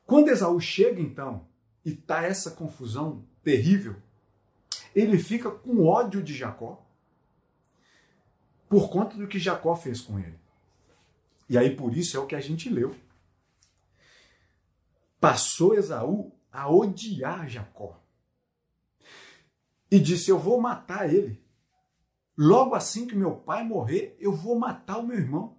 Quando 0.05 0.29
Esaú 0.29 0.59
chega 0.59 1.01
então 1.01 1.47
e 1.85 1.93
tá 1.93 2.23
essa 2.23 2.51
confusão 2.51 3.25
terrível, 3.43 3.95
ele 4.95 5.17
fica 5.17 5.51
com 5.51 5.85
ódio 5.85 6.21
de 6.21 6.33
Jacó 6.33 6.85
por 8.67 8.89
conta 8.89 9.17
do 9.17 9.27
que 9.27 9.39
Jacó 9.39 9.75
fez 9.75 10.01
com 10.01 10.19
ele. 10.19 10.39
E 11.47 11.57
aí 11.57 11.75
por 11.75 11.95
isso 11.95 12.15
é 12.15 12.19
o 12.19 12.27
que 12.27 12.35
a 12.35 12.41
gente 12.41 12.69
leu. 12.69 12.95
Passou 15.19 15.75
Esaú 15.75 16.31
a 16.51 16.69
odiar 16.69 17.49
Jacó. 17.49 18.01
E 19.91 19.99
disse: 19.99 20.29
Eu 20.29 20.39
vou 20.39 20.61
matar 20.61 21.11
ele. 21.11 21.43
Logo 22.37 22.73
assim 22.73 23.05
que 23.05 23.15
meu 23.15 23.35
pai 23.35 23.63
morrer, 23.63 24.15
eu 24.19 24.31
vou 24.31 24.57
matar 24.57 24.97
o 24.99 25.05
meu 25.05 25.17
irmão. 25.17 25.58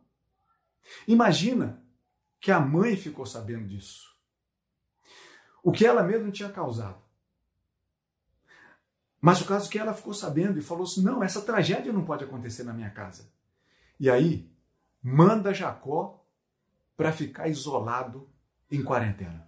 Imagina 1.06 1.82
que 2.40 2.50
a 2.50 2.60
mãe 2.60 2.96
ficou 2.96 3.26
sabendo 3.26 3.68
disso. 3.68 4.08
O 5.62 5.70
que 5.70 5.84
ela 5.84 6.02
mesma 6.02 6.30
tinha 6.30 6.48
causado. 6.48 7.02
Mas 9.20 9.40
o 9.42 9.44
caso 9.44 9.68
é 9.68 9.72
que 9.72 9.78
ela 9.78 9.92
ficou 9.92 10.14
sabendo 10.14 10.58
e 10.58 10.62
falou 10.62 10.84
assim: 10.84 11.02
não, 11.02 11.22
essa 11.22 11.42
tragédia 11.42 11.92
não 11.92 12.04
pode 12.04 12.24
acontecer 12.24 12.64
na 12.64 12.72
minha 12.72 12.90
casa. 12.90 13.30
E 13.98 14.08
aí, 14.08 14.50
manda 15.02 15.52
Jacó 15.52 16.26
para 16.96 17.12
ficar 17.12 17.48
isolado 17.48 18.30
em 18.70 18.82
quarentena. 18.82 19.46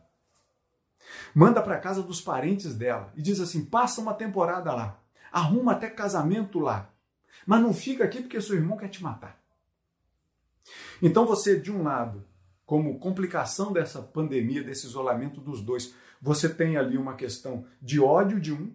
Manda 1.34 1.62
para 1.62 1.80
casa 1.80 2.02
dos 2.02 2.20
parentes 2.20 2.74
dela 2.74 3.12
e 3.16 3.22
diz 3.22 3.40
assim: 3.40 3.64
passa 3.64 4.00
uma 4.00 4.14
temporada 4.14 4.72
lá, 4.74 5.00
arruma 5.32 5.72
até 5.72 5.88
casamento 5.88 6.58
lá, 6.58 6.90
mas 7.46 7.60
não 7.60 7.72
fica 7.72 8.04
aqui 8.04 8.20
porque 8.20 8.40
seu 8.40 8.56
irmão 8.56 8.76
quer 8.76 8.88
te 8.88 9.02
matar. 9.02 9.41
Então 11.00 11.26
você, 11.26 11.58
de 11.58 11.70
um 11.70 11.82
lado, 11.82 12.26
como 12.64 12.98
complicação 12.98 13.72
dessa 13.72 14.00
pandemia, 14.00 14.62
desse 14.62 14.86
isolamento 14.86 15.40
dos 15.40 15.60
dois, 15.60 15.94
você 16.20 16.48
tem 16.48 16.76
ali 16.76 16.96
uma 16.96 17.16
questão 17.16 17.66
de 17.80 18.00
ódio 18.00 18.40
de 18.40 18.52
um 18.52 18.72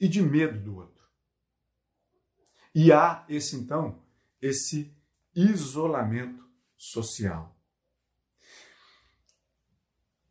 e 0.00 0.08
de 0.08 0.22
medo 0.22 0.58
do 0.58 0.76
outro. 0.76 1.04
E 2.74 2.92
há 2.92 3.24
esse 3.28 3.54
então, 3.54 4.02
esse 4.40 4.92
isolamento 5.34 6.44
social. 6.76 7.54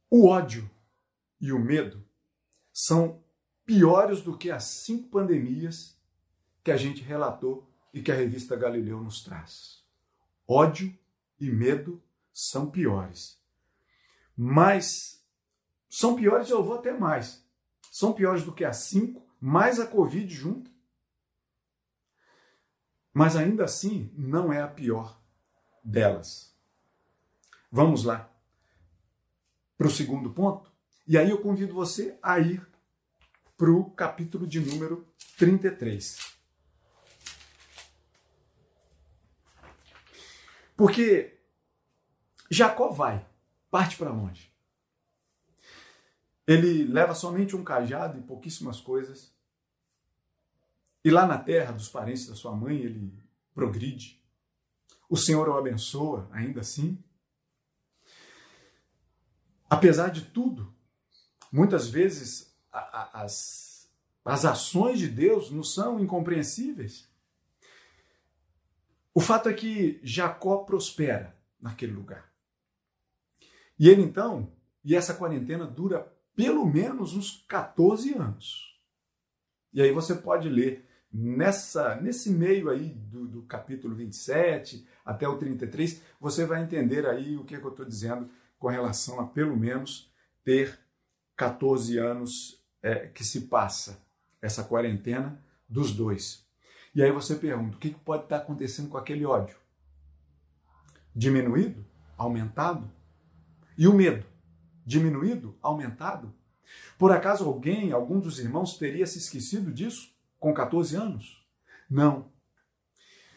O 0.09 0.27
ódio 0.27 0.69
e 1.39 1.51
o 1.51 1.59
medo 1.59 2.05
são 2.71 3.23
piores 3.65 4.21
do 4.21 4.37
que 4.37 4.51
as 4.51 4.63
cinco 4.85 5.09
pandemias 5.09 5.97
que 6.63 6.71
a 6.71 6.77
gente 6.77 7.01
relatou 7.01 7.71
e 7.93 8.01
que 8.01 8.11
a 8.11 8.15
revista 8.15 8.55
Galileu 8.55 9.01
nos 9.01 9.23
traz. 9.23 9.82
Ódio 10.47 10.97
e 11.39 11.50
medo 11.50 12.01
são 12.31 12.69
piores. 12.69 13.39
Mas 14.35 15.23
são 15.89 16.15
piores, 16.15 16.50
eu 16.50 16.63
vou 16.63 16.75
até 16.75 16.91
mais. 16.91 17.45
São 17.91 18.13
piores 18.13 18.43
do 18.43 18.53
que 18.53 18.65
as 18.65 18.77
cinco, 18.77 19.25
mais 19.39 19.79
a 19.79 19.85
Covid 19.85 20.33
junto. 20.33 20.71
Mas 23.13 23.35
ainda 23.35 23.65
assim, 23.65 24.12
não 24.17 24.51
é 24.51 24.62
a 24.62 24.67
pior 24.67 25.21
delas. 25.83 26.55
Vamos 27.71 28.03
lá 28.03 28.31
para 29.77 29.88
o 29.88 29.91
segundo 29.91 30.31
ponto? 30.31 30.71
E 31.05 31.17
aí 31.17 31.29
eu 31.29 31.41
convido 31.41 31.73
você 31.73 32.17
a 32.23 32.39
ir 32.39 32.65
para 33.57 33.69
o 33.69 33.91
capítulo 33.91 34.47
de 34.47 34.59
número 34.59 35.07
33. 35.38 36.17
Porque 40.75 41.39
Jacó 42.49 42.89
vai, 42.89 43.25
parte 43.69 43.97
para 43.97 44.11
longe. 44.11 44.51
Ele 46.45 46.83
leva 46.83 47.15
somente 47.15 47.55
um 47.55 47.63
cajado 47.63 48.19
e 48.19 48.23
pouquíssimas 48.23 48.81
coisas. 48.81 49.33
E 51.03 51.09
lá 51.09 51.25
na 51.25 51.37
terra 51.37 51.71
dos 51.71 51.89
parentes 51.89 52.27
da 52.27 52.35
sua 52.35 52.55
mãe, 52.55 52.77
ele 52.77 53.13
progride. 53.53 54.21
O 55.09 55.17
Senhor 55.17 55.47
o 55.47 55.57
abençoa, 55.57 56.27
ainda 56.31 56.61
assim. 56.61 57.01
Apesar 59.69 60.09
de 60.09 60.21
tudo, 60.21 60.73
muitas 61.51 61.87
vezes 61.87 62.53
a, 62.71 62.79
a, 62.79 63.23
as, 63.23 63.89
as 64.25 64.45
ações 64.45 64.99
de 64.99 65.07
Deus 65.07 65.49
nos 65.49 65.73
são 65.73 65.99
incompreensíveis. 65.99 67.07
O 69.13 69.22
fato 69.22 69.48
é 69.48 69.53
que 69.53 70.00
Jacó 70.03 70.58
prospera 70.58 71.36
naquele 71.62 71.93
lugar. 71.93 72.32
E 73.77 73.89
ele 73.89 74.01
então, 74.01 74.51
e 74.84 74.96
essa 74.96 75.13
quarentena 75.13 75.65
dura 75.65 76.12
pelo 76.36 76.65
menos 76.65 77.13
uns 77.13 77.46
14 77.48 78.13
anos. 78.15 78.79
E 79.72 79.82
aí 79.82 79.91
você 79.91 80.15
pode 80.15 80.50
ler 80.50 80.88
nessa 81.12 81.96
nesse 82.01 82.32
meio 82.32 82.70
aí 82.70 82.89
do, 82.89 83.27
do 83.27 83.43
capítulo 83.43 83.93
27 83.93 84.88
até 85.05 85.27
o 85.27 85.38
33, 85.38 86.01
você 86.20 86.46
vai 86.46 86.63
entender 86.63 87.05
aí 87.08 87.38
o 87.38 87.43
que, 87.43 87.55
é 87.55 87.60
que 87.60 87.65
eu 87.65 87.70
estou 87.70 87.86
dizendo 87.86 88.29
com 88.58 88.67
relação 88.67 89.20
a 89.20 89.27
pelo 89.27 89.55
menos 89.55 90.12
ter 90.43 90.79
14 91.36 91.98
anos 92.00 92.63
é, 92.82 93.08
que 93.08 93.24
se 93.24 93.41
passa 93.41 94.01
essa 94.41 94.63
quarentena 94.63 95.39
dos 95.70 95.91
dois. 95.93 96.46
E 96.93 97.01
aí 97.01 97.12
você 97.12 97.35
pergunta: 97.35 97.75
o 97.75 97.79
que 97.79 97.91
pode 97.91 98.23
estar 98.23 98.38
acontecendo 98.38 98.89
com 98.89 98.97
aquele 98.97 99.25
ódio? 99.25 99.57
Diminuído? 101.15 101.85
Aumentado? 102.17 102.91
E 103.77 103.88
o 103.88 103.93
medo? 103.93 104.25
Diminuído? 104.85 105.57
Aumentado? 105.62 106.33
Por 106.97 107.12
acaso 107.12 107.45
alguém, 107.45 107.91
algum 107.91 108.19
dos 108.19 108.39
irmãos, 108.39 108.77
teria 108.77 109.05
se 109.05 109.17
esquecido 109.17 109.71
disso 109.71 110.13
com 110.39 110.53
14 110.53 110.95
anos? 110.95 111.45
Não. 111.89 112.31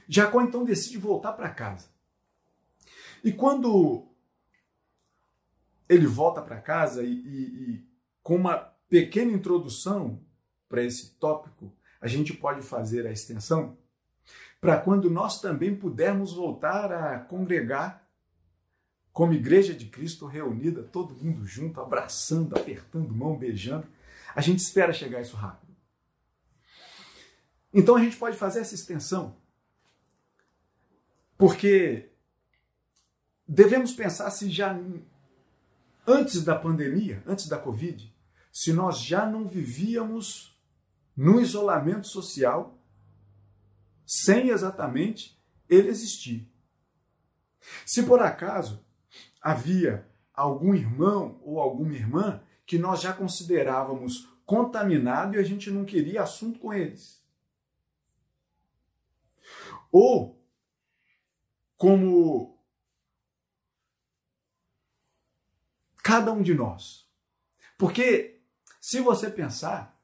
Jacó 0.09 0.41
então 0.41 0.65
decide 0.65 0.99
voltar 0.99 1.33
para 1.33 1.51
casa. 1.51 1.89
E 3.25 3.33
quando 3.33 4.07
ele 5.89 6.07
volta 6.07 6.41
para 6.43 6.61
casa 6.61 7.03
e, 7.03 7.13
e, 7.13 7.73
e, 7.75 7.89
com 8.23 8.37
uma 8.37 8.57
pequena 8.89 9.33
introdução 9.33 10.21
para 10.69 10.83
esse 10.83 11.11
tópico, 11.15 11.73
a 12.07 12.09
gente 12.09 12.33
pode 12.33 12.63
fazer 12.63 13.05
a 13.05 13.11
extensão 13.11 13.77
para 14.61 14.79
quando 14.79 15.11
nós 15.11 15.41
também 15.41 15.75
pudermos 15.75 16.33
voltar 16.33 16.93
a 16.93 17.19
congregar 17.19 18.09
como 19.13 19.33
igreja 19.33 19.75
de 19.75 19.87
Cristo 19.87 20.25
reunida, 20.25 20.85
todo 20.85 21.17
mundo 21.17 21.45
junto, 21.45 21.81
abraçando, 21.81 22.57
apertando 22.57 23.13
mão, 23.13 23.37
beijando. 23.37 23.89
A 24.37 24.41
gente 24.41 24.61
espera 24.61 24.93
chegar 24.93 25.21
isso 25.21 25.35
rápido. 25.35 25.75
Então 27.75 27.97
a 27.97 28.01
gente 28.01 28.17
pode 28.17 28.37
fazer 28.37 28.61
essa 28.61 28.75
extensão, 28.77 29.37
porque 31.37 32.09
devemos 33.49 33.93
pensar 33.93 34.31
se 34.31 34.49
já 34.49 34.79
antes 36.07 36.45
da 36.45 36.55
pandemia, 36.55 37.21
antes 37.27 37.49
da 37.49 37.59
Covid, 37.59 38.15
se 38.53 38.73
nós 38.73 39.01
já 39.01 39.27
não 39.27 39.49
vivíamos 39.49 40.56
no 41.17 41.41
isolamento 41.41 42.07
social, 42.07 42.79
sem 44.05 44.51
exatamente 44.51 45.41
ele 45.69 45.89
existir. 45.89 46.49
Se 47.85 48.03
por 48.03 48.21
acaso 48.21 48.85
havia 49.41 50.09
algum 50.33 50.75
irmão 50.75 51.41
ou 51.43 51.61
alguma 51.61 51.95
irmã 51.95 52.43
que 52.67 52.79
nós 52.79 53.01
já 53.01 53.13
considerávamos 53.13 54.29
contaminado 54.45 55.35
e 55.35 55.39
a 55.39 55.43
gente 55.43 55.71
não 55.71 55.85
queria 55.85 56.23
assunto 56.23 56.59
com 56.59 56.73
eles. 56.73 57.25
Ou 59.91 60.41
como 61.77 62.57
cada 66.03 66.33
um 66.33 66.41
de 66.41 66.55
nós 66.55 67.07
Porque 67.77 68.41
se 68.81 69.01
você 69.01 69.31
pensar, 69.31 69.96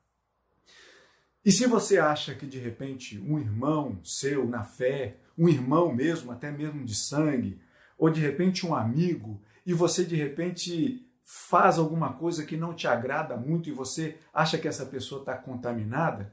e 1.45 1.51
se 1.51 1.67
você 1.67 1.99
acha 1.99 2.35
que 2.35 2.47
de 2.47 2.59
repente 2.59 3.19
um 3.19 3.39
irmão 3.39 3.99
seu 4.05 4.47
na 4.47 4.63
fé, 4.63 5.17
um 5.37 5.49
irmão 5.49 5.93
mesmo, 5.93 6.31
até 6.31 6.51
mesmo 6.51 6.85
de 6.85 6.95
sangue, 6.95 7.61
ou 7.99 8.11
de 8.11 8.21
repente 8.21 8.67
um 8.67 8.75
amigo, 8.75 9.41
e 9.67 9.73
você 9.73 10.05
de 10.05 10.17
repente 10.17 11.07
faz 11.25 11.79
alguma 11.79 12.13
coisa 12.13 12.45
que 12.45 12.57
não 12.57 12.75
te 12.75 12.87
agrada 12.87 13.37
muito 13.37 13.69
e 13.69 13.73
você 13.73 14.19
acha 14.33 14.59
que 14.59 14.69
essa 14.69 14.85
pessoa 14.87 15.21
está 15.21 15.37
contaminada, 15.37 16.33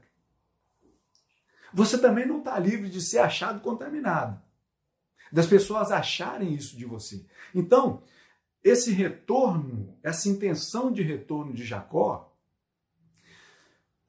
você 1.72 1.98
também 1.98 2.26
não 2.26 2.38
está 2.38 2.58
livre 2.58 2.88
de 2.88 3.00
ser 3.00 3.18
achado 3.18 3.60
contaminado. 3.60 4.40
Das 5.32 5.46
pessoas 5.46 5.92
acharem 5.92 6.54
isso 6.54 6.76
de 6.76 6.84
você. 6.84 7.24
Então, 7.54 8.02
esse 8.62 8.92
retorno, 8.92 9.96
essa 10.02 10.28
intenção 10.28 10.92
de 10.92 11.02
retorno 11.02 11.52
de 11.52 11.64
Jacó, 11.64 12.29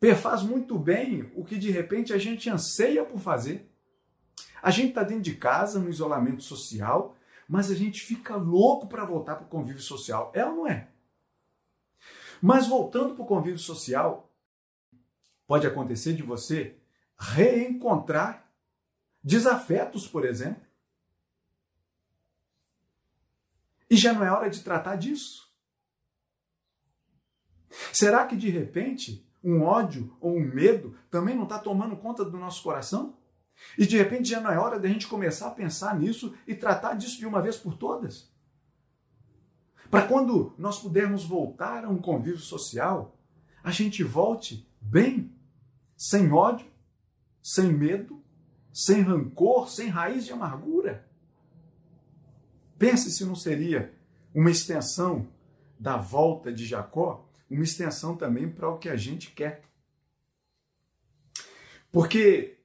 perfaz 0.02 0.42
muito 0.42 0.80
bem 0.80 1.32
o 1.36 1.46
que 1.46 1.60
de 1.60 1.70
repente 1.70 2.12
a 2.12 2.18
gente 2.18 2.50
anseia 2.50 3.06
por 3.06 3.20
fazer. 3.20 3.72
A 4.60 4.72
gente 4.72 4.90
está 4.90 5.04
dentro 5.04 5.22
de 5.22 5.36
casa, 5.36 5.80
no 5.80 5.92
isolamento 5.92 6.42
social, 6.42 7.16
mas 7.48 7.70
a 7.70 7.76
gente 7.76 8.02
fica 8.02 8.36
louco 8.36 8.88
para 8.88 9.06
voltar 9.06 9.36
para 9.36 9.46
o 9.46 9.50
convívio 9.50 9.82
social. 9.82 10.32
É 10.34 10.44
ou 10.44 10.56
não 10.56 10.68
é? 10.68 10.90
Mas 12.42 12.68
voltando 12.68 13.14
para 13.14 13.24
o 13.24 13.28
convívio 13.28 13.60
social, 13.60 14.34
pode 15.46 15.68
acontecer 15.68 16.14
de 16.14 16.24
você 16.24 16.76
reencontrar 17.16 18.52
desafetos, 19.24 20.08
por 20.08 20.26
exemplo. 20.26 20.66
E 23.88 23.96
já 23.96 24.14
não 24.14 24.24
é 24.24 24.32
hora 24.32 24.50
de 24.50 24.64
tratar 24.64 24.96
disso? 24.96 25.54
Será 27.94 28.26
que 28.26 28.36
de 28.36 28.50
repente 28.50 29.30
um 29.44 29.64
ódio 29.64 30.16
ou 30.20 30.36
um 30.36 30.46
medo 30.46 30.96
também 31.10 31.36
não 31.36 31.44
está 31.44 31.58
tomando 31.58 31.96
conta 31.96 32.24
do 32.24 32.38
nosso 32.38 32.64
coração? 32.64 33.16
E 33.78 33.86
de 33.86 33.98
repente 33.98 34.30
já 34.30 34.40
não 34.40 34.52
é 34.52 34.58
hora 34.58 34.80
de 34.80 34.88
a 34.88 34.90
gente 34.90 35.08
começar 35.08 35.48
a 35.48 35.52
pensar 35.52 35.98
nisso 35.98 36.34
e 36.48 36.56
tratar 36.56 36.96
disso 36.96 37.18
de 37.18 37.26
uma 37.26 37.42
vez 37.42 37.58
por 37.58 37.76
todas? 37.76 38.32
Para 39.90 40.08
quando 40.08 40.54
nós 40.58 40.80
pudermos 40.80 41.26
voltar 41.26 41.84
a 41.84 41.90
um 41.90 41.98
convívio 41.98 42.40
social, 42.40 43.18
a 43.64 43.72
gente 43.72 44.04
volte 44.04 44.68
bem, 44.80 45.32
sem 45.98 46.32
ódio, 46.32 46.66
sem 47.44 47.72
medo, 47.74 48.22
sem 48.74 49.02
rancor, 49.02 49.70
sem 49.70 49.90
raiz 49.90 50.26
de 50.26 50.32
amargura. 50.32 51.06
Pense 52.78 53.12
se 53.12 53.26
não 53.26 53.36
seria 53.36 53.94
uma 54.34 54.50
extensão 54.50 55.28
da 55.78 55.98
volta 55.98 56.54
de 56.54 56.66
Jacó, 56.66 57.28
uma 57.56 57.64
extensão 57.64 58.16
também 58.16 58.50
para 58.50 58.70
o 58.70 58.78
que 58.78 58.90
a 58.90 58.96
gente 58.96 59.32
quer. 59.32 59.64
Porque 61.92 62.58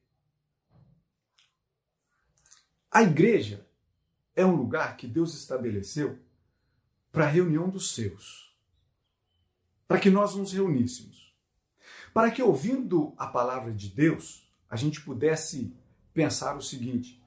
a 2.91 3.03
igreja 3.03 3.67
é 4.35 4.45
um 4.45 4.55
lugar 4.55 4.97
que 4.97 5.07
Deus 5.07 5.35
estabeleceu 5.35 6.19
para 7.11 7.25
a 7.25 7.29
reunião 7.29 7.69
dos 7.69 7.95
seus, 7.95 8.55
para 9.89 9.99
que 9.99 10.11
nós 10.11 10.35
nos 10.35 10.53
reuníssemos, 10.53 11.35
para 12.13 12.31
que 12.31 12.43
ouvindo 12.43 13.15
a 13.17 13.27
palavra 13.27 13.73
de 13.73 13.89
Deus, 13.89 14.51
a 14.69 14.77
gente 14.77 15.01
pudesse 15.01 15.75
pensar 16.13 16.57
o 16.57 16.63
seguinte: 16.63 17.23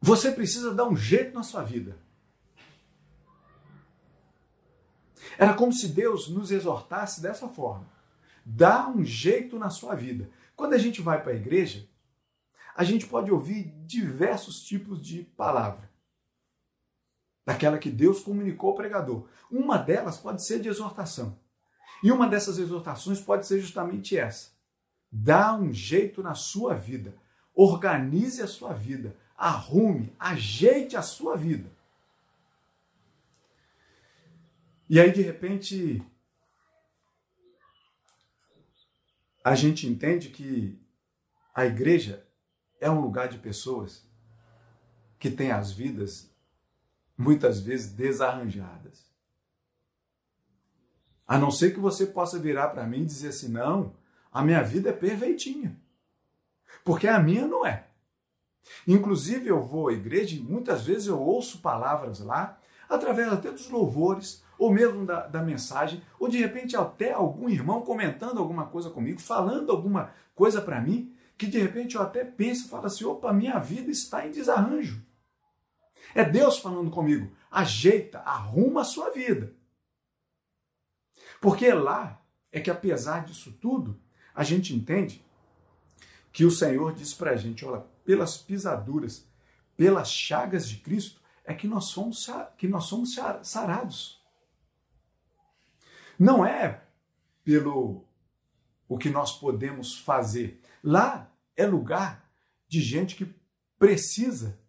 você 0.00 0.32
precisa 0.32 0.74
dar 0.74 0.88
um 0.88 0.96
jeito 0.96 1.34
na 1.34 1.42
sua 1.42 1.62
vida. 1.62 2.07
Era 5.38 5.54
como 5.54 5.72
se 5.72 5.88
Deus 5.88 6.28
nos 6.28 6.50
exortasse 6.50 7.22
dessa 7.22 7.48
forma. 7.48 7.86
Dá 8.44 8.88
um 8.88 9.04
jeito 9.04 9.56
na 9.56 9.70
sua 9.70 9.94
vida. 9.94 10.28
Quando 10.56 10.74
a 10.74 10.78
gente 10.78 11.00
vai 11.00 11.22
para 11.22 11.30
a 11.30 11.36
igreja, 11.36 11.88
a 12.74 12.82
gente 12.82 13.06
pode 13.06 13.30
ouvir 13.30 13.72
diversos 13.86 14.64
tipos 14.64 15.00
de 15.00 15.22
palavra. 15.22 15.88
Daquela 17.46 17.78
que 17.78 17.88
Deus 17.88 18.20
comunicou 18.20 18.70
ao 18.70 18.76
pregador. 18.76 19.28
Uma 19.48 19.78
delas 19.78 20.18
pode 20.18 20.44
ser 20.44 20.60
de 20.60 20.68
exortação. 20.68 21.38
E 22.02 22.10
uma 22.10 22.26
dessas 22.26 22.58
exortações 22.58 23.20
pode 23.20 23.46
ser 23.46 23.60
justamente 23.60 24.18
essa. 24.18 24.50
Dá 25.10 25.54
um 25.54 25.72
jeito 25.72 26.20
na 26.20 26.34
sua 26.34 26.74
vida. 26.74 27.14
Organize 27.54 28.42
a 28.42 28.48
sua 28.48 28.72
vida. 28.72 29.16
Arrume, 29.36 30.12
ajeite 30.18 30.96
a 30.96 31.02
sua 31.02 31.36
vida. 31.36 31.70
E 34.88 34.98
aí, 34.98 35.12
de 35.12 35.20
repente, 35.20 36.02
a 39.44 39.54
gente 39.54 39.86
entende 39.86 40.30
que 40.30 40.80
a 41.54 41.66
igreja 41.66 42.26
é 42.80 42.90
um 42.90 43.00
lugar 43.00 43.28
de 43.28 43.38
pessoas 43.38 44.06
que 45.18 45.30
têm 45.30 45.50
as 45.50 45.72
vidas 45.72 46.30
muitas 47.16 47.60
vezes 47.60 47.92
desarranjadas. 47.92 49.08
A 51.26 51.36
não 51.38 51.50
ser 51.50 51.74
que 51.74 51.80
você 51.80 52.06
possa 52.06 52.38
virar 52.38 52.68
para 52.68 52.86
mim 52.86 53.02
e 53.02 53.06
dizer 53.06 53.28
assim: 53.28 53.48
não, 53.48 53.94
a 54.32 54.42
minha 54.42 54.62
vida 54.62 54.88
é 54.90 54.92
perfeitinha. 54.92 55.78
Porque 56.84 57.06
a 57.06 57.18
minha 57.18 57.46
não 57.46 57.66
é. 57.66 57.88
Inclusive, 58.86 59.48
eu 59.48 59.62
vou 59.62 59.88
à 59.88 59.92
igreja 59.92 60.36
e 60.36 60.40
muitas 60.40 60.86
vezes 60.86 61.06
eu 61.06 61.20
ouço 61.20 61.60
palavras 61.60 62.20
lá, 62.20 62.57
através 62.88 63.32
até 63.32 63.50
dos 63.50 63.68
louvores, 63.68 64.42
ou 64.58 64.72
mesmo 64.72 65.06
da, 65.06 65.26
da 65.26 65.42
mensagem, 65.42 66.02
ou 66.18 66.28
de 66.28 66.38
repente 66.38 66.76
até 66.76 67.12
algum 67.12 67.48
irmão 67.48 67.82
comentando 67.82 68.38
alguma 68.38 68.66
coisa 68.66 68.90
comigo, 68.90 69.20
falando 69.20 69.70
alguma 69.70 70.12
coisa 70.34 70.60
para 70.60 70.80
mim, 70.80 71.14
que 71.36 71.46
de 71.46 71.58
repente 71.58 71.94
eu 71.94 72.02
até 72.02 72.24
penso 72.24 72.66
e 72.66 72.68
falo 72.68 72.86
assim: 72.86 73.04
opa, 73.04 73.32
minha 73.32 73.58
vida 73.58 73.90
está 73.90 74.26
em 74.26 74.30
desarranjo. 74.30 75.06
É 76.14 76.24
Deus 76.24 76.58
falando 76.58 76.90
comigo: 76.90 77.32
ajeita, 77.50 78.18
arruma 78.20 78.80
a 78.80 78.84
sua 78.84 79.10
vida. 79.10 79.54
Porque 81.40 81.72
lá 81.72 82.20
é 82.50 82.60
que, 82.60 82.70
apesar 82.70 83.24
disso 83.24 83.52
tudo, 83.60 84.00
a 84.34 84.42
gente 84.42 84.74
entende 84.74 85.24
que 86.32 86.44
o 86.44 86.50
Senhor 86.50 86.92
diz 86.92 87.14
para 87.14 87.32
a 87.32 87.36
gente: 87.36 87.64
olha, 87.64 87.84
pelas 88.04 88.36
pisaduras, 88.36 89.28
pelas 89.76 90.10
chagas 90.10 90.68
de 90.68 90.78
Cristo, 90.78 91.20
é 91.48 91.54
que 91.54 91.66
nós 91.66 91.86
somos, 91.86 92.28
que 92.58 92.68
nós 92.68 92.84
somos 92.84 93.16
sarados. 93.42 94.22
Não 96.18 96.44
é 96.44 96.84
pelo 97.42 98.04
o 98.86 98.98
que 98.98 99.08
nós 99.08 99.32
podemos 99.38 99.98
fazer. 99.98 100.62
Lá 100.84 101.32
é 101.56 101.64
lugar 101.64 102.30
de 102.68 102.82
gente 102.82 103.16
que 103.16 103.34
precisa 103.78 104.60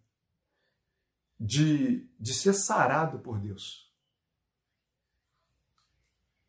de, 1.38 2.08
de 2.18 2.32
ser 2.32 2.54
sarado 2.54 3.18
por 3.18 3.38
Deus. 3.38 3.92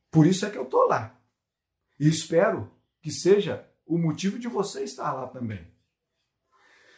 Por 0.09 0.25
isso 0.25 0.45
é 0.45 0.49
que 0.49 0.57
eu 0.57 0.63
estou 0.63 0.87
lá. 0.87 1.19
E 1.99 2.07
espero 2.07 2.71
que 3.01 3.11
seja 3.11 3.69
o 3.85 3.97
motivo 3.97 4.39
de 4.39 4.47
você 4.47 4.85
estar 4.85 5.11
lá 5.11 5.27
também. 5.27 5.69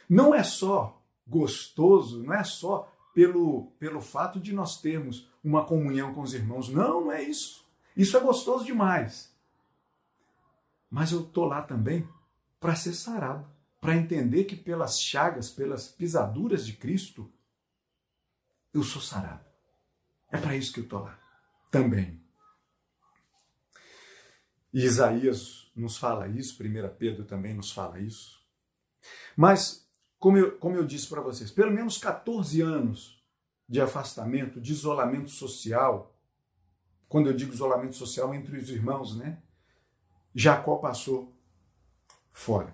Não 0.08 0.36
é 0.36 0.44
só 0.44 1.04
gostoso, 1.26 2.22
não 2.22 2.34
é 2.36 2.44
só 2.44 2.93
pelo, 3.14 3.72
pelo 3.80 4.02
fato 4.02 4.40
de 4.40 4.54
nós 4.54 4.82
termos 4.82 5.30
uma 5.44 5.66
comunhão 5.66 6.14
com 6.14 6.22
os 6.22 6.34
irmãos. 6.34 6.70
Não, 6.70 7.06
não 7.06 7.12
é 7.12 7.22
isso. 7.22 7.66
Isso 7.96 8.18
é 8.18 8.20
gostoso 8.20 8.66
demais. 8.66 9.32
Mas 10.90 11.12
eu 11.12 11.22
estou 11.22 11.46
lá 11.46 11.62
também 11.62 12.08
para 12.60 12.76
ser 12.76 12.94
sarado, 12.94 13.48
para 13.80 13.96
entender 13.96 14.46
que 14.46 14.56
pelas 14.56 15.00
chagas, 15.00 15.50
pelas 15.50 15.88
pisaduras 15.88 16.66
de 16.66 16.74
Cristo, 16.74 17.32
eu 18.74 18.84
sou 18.84 19.02
sarado. 19.02 19.46
É 20.32 20.38
para 20.38 20.56
isso 20.56 20.74
que 20.74 20.80
eu 20.80 20.86
estou 20.86 21.00
lá 21.02 21.20
também. 21.74 22.22
E 24.72 24.86
Isaías 24.86 25.72
nos 25.76 25.98
fala 25.98 26.28
isso, 26.28 26.64
1 26.64 26.96
Pedro 26.98 27.26
também 27.26 27.56
nos 27.56 27.72
fala 27.72 28.00
isso. 28.00 28.40
Mas, 29.36 29.83
como 30.24 30.38
eu, 30.38 30.58
como 30.58 30.78
eu 30.78 30.86
disse 30.86 31.10
para 31.10 31.20
vocês, 31.20 31.52
pelo 31.52 31.70
menos 31.70 31.98
14 31.98 32.62
anos 32.62 33.22
de 33.68 33.82
afastamento, 33.82 34.62
de 34.62 34.72
isolamento 34.72 35.30
social, 35.30 36.18
quando 37.10 37.28
eu 37.28 37.34
digo 37.34 37.52
isolamento 37.52 37.98
social 37.98 38.34
entre 38.34 38.58
os 38.58 38.70
irmãos, 38.70 39.18
né? 39.18 39.44
Jacó 40.34 40.78
passou 40.78 41.36
fora. 42.32 42.74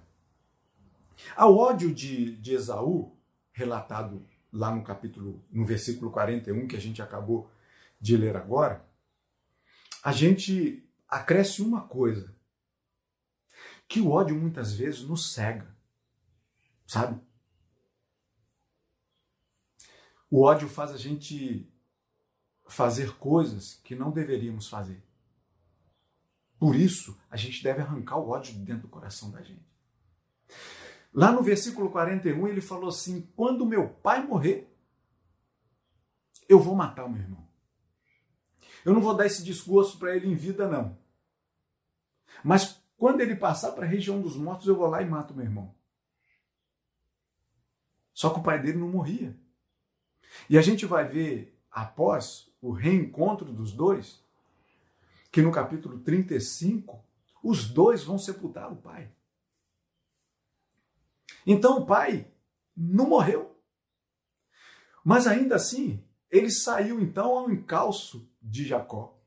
Ao 1.35 1.57
ódio 1.57 1.91
de, 1.91 2.35
de 2.35 2.53
Esaú, 2.53 3.17
relatado 3.51 4.23
lá 4.53 4.69
no 4.69 4.83
capítulo, 4.83 5.43
no 5.49 5.65
versículo 5.65 6.11
41, 6.11 6.67
que 6.67 6.75
a 6.75 6.79
gente 6.79 7.01
acabou 7.01 7.49
de 7.99 8.15
ler 8.15 8.37
agora, 8.37 8.85
a 10.03 10.11
gente 10.11 10.87
acresce 11.07 11.63
uma 11.63 11.81
coisa: 11.81 12.31
que 13.87 13.99
o 13.99 14.11
ódio 14.11 14.35
muitas 14.35 14.71
vezes 14.71 15.01
nos 15.01 15.33
cega, 15.33 15.75
sabe? 16.85 17.19
O 20.29 20.43
ódio 20.43 20.67
faz 20.67 20.91
a 20.91 20.97
gente 20.97 21.67
fazer 22.67 23.17
coisas 23.17 23.79
que 23.83 23.95
não 23.95 24.11
deveríamos 24.11 24.67
fazer. 24.67 25.03
Por 26.59 26.75
isso, 26.75 27.17
a 27.29 27.37
gente 27.37 27.63
deve 27.63 27.81
arrancar 27.81 28.17
o 28.17 28.29
ódio 28.29 28.53
de 28.53 28.59
dentro 28.59 28.83
do 28.83 28.89
coração 28.89 29.31
da 29.31 29.41
gente. 29.41 29.65
Lá 31.13 31.31
no 31.31 31.41
versículo 31.41 31.89
41, 31.89 32.47
ele 32.47 32.61
falou 32.61 32.89
assim: 32.89 33.21
Quando 33.35 33.65
meu 33.65 33.89
pai 33.89 34.21
morrer, 34.25 34.71
eu 36.47 36.59
vou 36.59 36.75
matar 36.75 37.05
o 37.05 37.09
meu 37.09 37.21
irmão. 37.21 37.47
Eu 38.85 38.93
não 38.93 39.01
vou 39.01 39.15
dar 39.15 39.25
esse 39.25 39.43
desgosto 39.43 39.97
para 39.97 40.15
ele 40.15 40.27
em 40.27 40.35
vida, 40.35 40.67
não. 40.67 40.97
Mas 42.43 42.81
quando 42.97 43.21
ele 43.21 43.35
passar 43.35 43.71
para 43.71 43.85
a 43.85 43.89
região 43.89 44.21
dos 44.21 44.35
mortos, 44.35 44.67
eu 44.67 44.75
vou 44.75 44.87
lá 44.87 45.01
e 45.01 45.05
mato 45.05 45.33
meu 45.33 45.45
irmão. 45.45 45.73
Só 48.13 48.29
que 48.29 48.39
o 48.39 48.43
pai 48.43 48.61
dele 48.61 48.77
não 48.77 48.89
morria. 48.89 49.35
E 50.49 50.57
a 50.57 50.61
gente 50.61 50.85
vai 50.85 51.07
ver, 51.07 51.57
após 51.71 52.51
o 52.61 52.71
reencontro 52.71 53.51
dos 53.51 53.71
dois, 53.71 54.23
que 55.31 55.41
no 55.41 55.51
capítulo 55.51 55.99
35, 55.99 57.03
os 57.43 57.69
dois 57.69 58.03
vão 58.03 58.17
sepultar 58.17 58.71
o 58.71 58.77
pai. 58.77 59.11
Então 61.45 61.79
o 61.79 61.85
pai 61.85 62.31
não 62.75 63.09
morreu. 63.09 63.55
Mas 65.03 65.27
ainda 65.27 65.55
assim, 65.55 66.03
ele 66.29 66.51
saiu 66.51 66.99
então 66.99 67.37
ao 67.37 67.51
encalço 67.51 68.29
de 68.41 68.67
Jacó. 68.67 69.17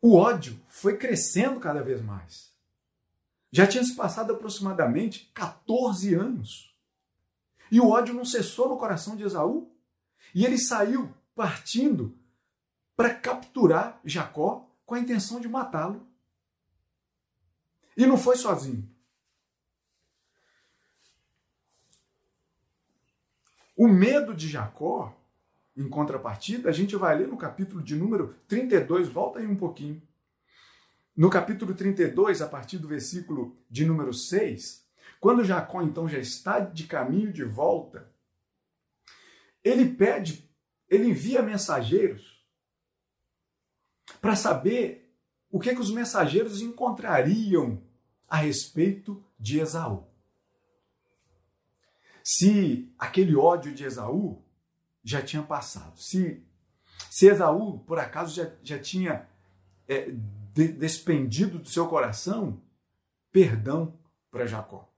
O 0.00 0.16
ódio 0.16 0.60
foi 0.68 0.96
crescendo 0.96 1.58
cada 1.58 1.82
vez 1.82 2.00
mais. 2.02 2.47
Já 3.50 3.66
tinha 3.66 3.82
se 3.82 3.94
passado 3.94 4.32
aproximadamente 4.32 5.30
14 5.34 6.14
anos. 6.14 6.76
E 7.70 7.80
o 7.80 7.88
ódio 7.88 8.14
não 8.14 8.24
cessou 8.24 8.68
no 8.68 8.76
coração 8.76 9.16
de 9.16 9.24
Esaú. 9.24 9.72
E 10.34 10.44
ele 10.44 10.58
saiu 10.58 11.12
partindo 11.34 12.16
para 12.96 13.14
capturar 13.14 14.00
Jacó 14.04 14.68
com 14.84 14.94
a 14.94 14.98
intenção 14.98 15.40
de 15.40 15.48
matá-lo. 15.48 16.06
E 17.96 18.06
não 18.06 18.16
foi 18.16 18.36
sozinho. 18.36 18.88
O 23.76 23.86
medo 23.86 24.34
de 24.34 24.48
Jacó, 24.48 25.16
em 25.76 25.88
contrapartida, 25.88 26.68
a 26.68 26.72
gente 26.72 26.96
vai 26.96 27.16
ler 27.16 27.28
no 27.28 27.36
capítulo 27.36 27.80
de 27.80 27.94
número 27.94 28.34
32, 28.48 29.08
volta 29.08 29.38
aí 29.38 29.46
um 29.46 29.54
pouquinho. 29.54 30.02
No 31.18 31.28
capítulo 31.28 31.74
32, 31.74 32.40
a 32.40 32.46
partir 32.46 32.78
do 32.78 32.86
versículo 32.86 33.58
de 33.68 33.84
número 33.84 34.14
6, 34.14 34.86
quando 35.18 35.42
Jacó 35.42 35.82
então 35.82 36.08
já 36.08 36.20
está 36.20 36.60
de 36.60 36.86
caminho 36.86 37.32
de 37.32 37.42
volta, 37.42 38.08
ele 39.64 39.96
pede, 39.96 40.48
ele 40.88 41.08
envia 41.08 41.42
mensageiros 41.42 42.40
para 44.20 44.36
saber 44.36 45.12
o 45.50 45.58
que, 45.58 45.74
que 45.74 45.80
os 45.80 45.90
mensageiros 45.90 46.62
encontrariam 46.62 47.82
a 48.28 48.36
respeito 48.36 49.20
de 49.36 49.58
Esaú. 49.58 50.06
Se 52.22 52.94
aquele 52.96 53.34
ódio 53.34 53.74
de 53.74 53.82
Esaú 53.82 54.40
já 55.02 55.20
tinha 55.20 55.42
passado, 55.42 55.98
se, 55.98 56.46
se 57.10 57.26
Esaú, 57.26 57.80
por 57.80 57.98
acaso, 57.98 58.36
já, 58.36 58.52
já 58.62 58.78
tinha 58.78 59.28
é, 59.88 60.12
de, 60.52 60.68
despendido 60.68 61.58
do 61.58 61.68
seu 61.68 61.88
coração 61.88 62.62
perdão 63.30 63.98
para 64.30 64.46
Jacó. 64.46 64.92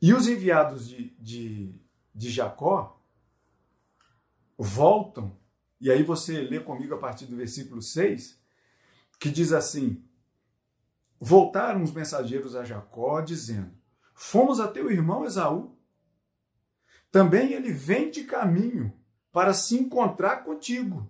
E 0.00 0.12
os 0.12 0.28
enviados 0.28 0.88
de, 0.88 1.10
de, 1.18 1.80
de 2.14 2.30
Jacó 2.30 3.00
voltam, 4.58 5.36
e 5.80 5.90
aí 5.90 6.02
você 6.02 6.42
lê 6.42 6.60
comigo 6.60 6.94
a 6.94 6.98
partir 6.98 7.26
do 7.26 7.36
versículo 7.36 7.80
6, 7.80 8.38
que 9.18 9.30
diz 9.30 9.52
assim: 9.52 10.04
Voltaram 11.18 11.82
os 11.82 11.92
mensageiros 11.92 12.54
a 12.54 12.64
Jacó, 12.64 13.20
dizendo: 13.20 13.72
Fomos 14.14 14.60
a 14.60 14.68
teu 14.68 14.90
irmão 14.90 15.24
Esaú 15.24 15.74
também 17.14 17.52
ele 17.52 17.70
vem 17.70 18.10
de 18.10 18.24
caminho 18.24 18.92
para 19.30 19.54
se 19.54 19.76
encontrar 19.76 20.38
contigo. 20.38 21.08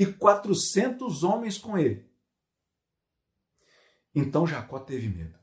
E 0.00 0.06
quatrocentos 0.06 1.22
homens 1.22 1.58
com 1.58 1.76
ele. 1.76 2.10
Então 4.14 4.46
Jacó 4.46 4.78
teve 4.78 5.08
medo 5.08 5.38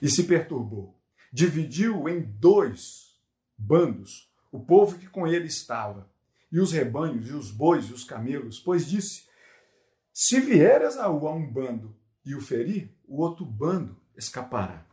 e 0.00 0.08
se 0.08 0.24
perturbou. 0.24 0.98
Dividiu 1.30 2.08
em 2.08 2.22
dois 2.22 3.20
bandos 3.56 4.32
o 4.50 4.58
povo 4.58 4.98
que 4.98 5.06
com 5.06 5.26
ele 5.26 5.48
estava, 5.48 6.10
e 6.50 6.60
os 6.60 6.72
rebanhos, 6.72 7.28
e 7.28 7.32
os 7.32 7.50
bois, 7.50 7.90
e 7.90 7.92
os 7.92 8.04
camelos, 8.04 8.58
pois 8.58 8.88
disse: 8.88 9.28
Se 10.14 10.40
vier 10.40 10.80
Esaú 10.80 11.28
a 11.28 11.34
um 11.34 11.46
bando 11.46 11.94
e 12.24 12.34
o 12.34 12.40
ferir, 12.40 12.90
o 13.06 13.20
outro 13.20 13.44
bando 13.44 14.00
escapará. 14.16 14.86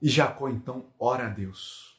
E 0.00 0.10
Jacó 0.10 0.48
então 0.48 0.92
ora 0.98 1.26
a 1.26 1.30
Deus. 1.30 1.91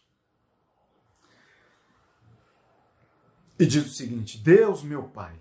E 3.58 3.66
diz 3.66 3.86
o 3.86 3.94
seguinte: 3.94 4.38
Deus, 4.38 4.84
meu 4.84 5.04
pai, 5.04 5.36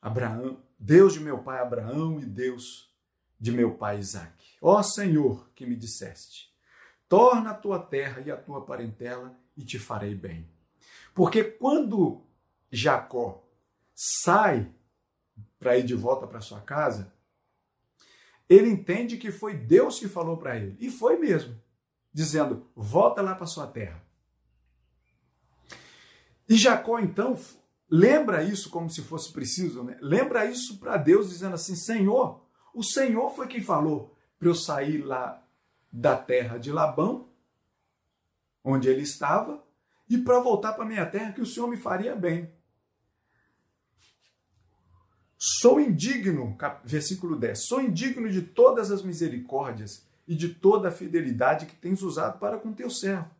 Abraão, 0.00 0.62
Deus 0.78 1.12
de 1.12 1.20
meu 1.20 1.38
pai 1.38 1.60
Abraão 1.60 2.18
e 2.20 2.24
Deus 2.24 2.90
de 3.38 3.52
meu 3.52 3.74
pai 3.74 3.98
Isaac. 3.98 4.56
Ó 4.60 4.82
Senhor, 4.82 5.50
que 5.54 5.66
me 5.66 5.76
disseste: 5.76 6.52
torna 7.08 7.50
a 7.50 7.54
tua 7.54 7.78
terra 7.78 8.22
e 8.24 8.30
a 8.30 8.36
tua 8.36 8.64
parentela 8.64 9.38
e 9.56 9.64
te 9.64 9.78
farei 9.78 10.14
bem. 10.14 10.48
Porque 11.14 11.44
quando 11.44 12.22
Jacó 12.70 13.46
sai 13.94 14.72
para 15.58 15.76
ir 15.76 15.84
de 15.84 15.94
volta 15.94 16.26
para 16.26 16.40
sua 16.40 16.60
casa, 16.60 17.12
ele 18.48 18.68
entende 18.68 19.16
que 19.16 19.30
foi 19.30 19.54
Deus 19.54 19.98
que 19.98 20.08
falou 20.08 20.36
para 20.36 20.56
ele. 20.56 20.76
E 20.80 20.90
foi 20.90 21.18
mesmo. 21.18 21.60
Dizendo: 22.12 22.66
volta 22.74 23.20
lá 23.22 23.34
para 23.34 23.46
sua 23.46 23.66
terra. 23.66 24.02
E 26.50 26.56
Jacó, 26.56 26.98
então, 26.98 27.38
lembra 27.88 28.42
isso 28.42 28.70
como 28.70 28.90
se 28.90 29.02
fosse 29.02 29.32
preciso, 29.32 29.84
né? 29.84 29.96
Lembra 30.02 30.44
isso 30.46 30.80
para 30.80 30.96
Deus, 30.96 31.28
dizendo 31.28 31.54
assim: 31.54 31.76
Senhor, 31.76 32.44
o 32.74 32.82
Senhor 32.82 33.30
foi 33.30 33.46
quem 33.46 33.62
falou 33.62 34.12
para 34.36 34.48
eu 34.48 34.54
sair 34.56 34.98
lá 34.98 35.46
da 35.92 36.16
terra 36.16 36.58
de 36.58 36.72
Labão, 36.72 37.28
onde 38.64 38.88
ele 38.88 39.02
estava, 39.02 39.62
e 40.08 40.18
para 40.18 40.40
voltar 40.40 40.72
para 40.72 40.84
minha 40.84 41.06
terra, 41.06 41.32
que 41.32 41.40
o 41.40 41.46
Senhor 41.46 41.68
me 41.68 41.76
faria 41.76 42.16
bem. 42.16 42.52
Sou 45.38 45.80
indigno, 45.80 46.58
versículo 46.84 47.36
10, 47.36 47.66
sou 47.66 47.80
indigno 47.80 48.28
de 48.28 48.42
todas 48.42 48.90
as 48.90 49.02
misericórdias 49.02 50.04
e 50.26 50.34
de 50.34 50.48
toda 50.48 50.88
a 50.88 50.92
fidelidade 50.92 51.66
que 51.66 51.76
tens 51.76 52.02
usado 52.02 52.40
para 52.40 52.58
com 52.58 52.72
teu 52.72 52.90
servo. 52.90 53.30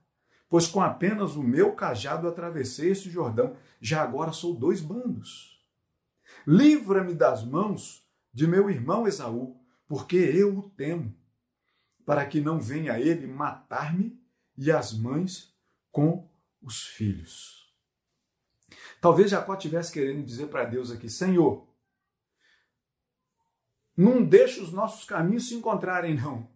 Pois 0.51 0.67
com 0.67 0.83
apenas 0.83 1.37
o 1.37 1.45
meu 1.45 1.77
cajado 1.77 2.27
atravessei 2.27 2.91
este 2.91 3.09
Jordão, 3.09 3.57
já 3.81 4.03
agora 4.03 4.33
sou 4.33 4.53
dois 4.53 4.81
bandos. 4.81 5.65
Livra-me 6.45 7.15
das 7.15 7.45
mãos 7.45 8.05
de 8.35 8.49
meu 8.49 8.69
irmão 8.69 9.07
Esaú, 9.07 9.57
porque 9.87 10.17
eu 10.17 10.59
o 10.59 10.71
temo, 10.71 11.17
para 12.05 12.27
que 12.27 12.41
não 12.41 12.61
venha 12.61 12.99
ele 12.99 13.29
matar-me 13.29 14.21
e 14.59 14.73
as 14.73 14.93
mães 14.93 15.55
com 15.93 16.29
os 16.61 16.83
filhos. 16.83 17.73
Talvez 19.01 19.31
Jacó 19.31 19.55
tivesse 19.55 19.93
querendo 19.93 20.25
dizer 20.25 20.49
para 20.49 20.65
Deus 20.65 20.91
aqui: 20.91 21.09
Senhor, 21.09 21.65
não 23.97 24.25
deixe 24.25 24.61
os 24.61 24.73
nossos 24.73 25.05
caminhos 25.05 25.49
se 25.49 25.55
encontrarem, 25.55 26.15
não. 26.15 26.51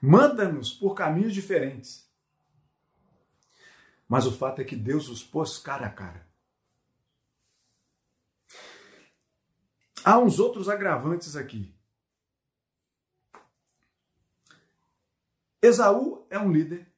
Manda-nos 0.00 0.72
por 0.72 0.94
caminhos 0.94 1.34
diferentes. 1.34 2.10
Mas 4.08 4.26
o 4.26 4.32
fato 4.32 4.60
é 4.60 4.64
que 4.64 4.76
Deus 4.76 5.08
os 5.08 5.22
pôs 5.22 5.58
cara 5.58 5.86
a 5.86 5.90
cara. 5.90 6.26
Há 10.04 10.18
uns 10.18 10.38
outros 10.38 10.68
agravantes 10.68 11.34
aqui. 11.34 11.74
Esaú 15.60 16.24
é 16.30 16.38
um 16.38 16.52
líder 16.52 16.88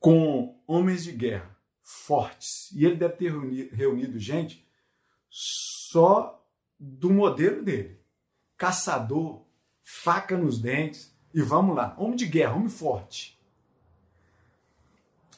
com 0.00 0.60
homens 0.66 1.04
de 1.04 1.12
guerra 1.12 1.56
fortes. 1.82 2.72
E 2.72 2.84
ele 2.84 2.96
deve 2.96 3.14
ter 3.14 3.32
reunido 3.72 4.18
gente 4.18 4.68
só 5.28 6.44
do 6.78 7.10
modelo 7.10 7.62
dele. 7.62 8.00
Caçador, 8.56 9.46
faca 9.90 10.38
nos 10.38 10.60
dentes 10.60 11.12
e 11.34 11.42
vamos 11.42 11.74
lá. 11.74 11.94
Homem 11.98 12.14
de 12.14 12.24
guerra, 12.24 12.54
homem 12.54 12.68
forte. 12.68 13.38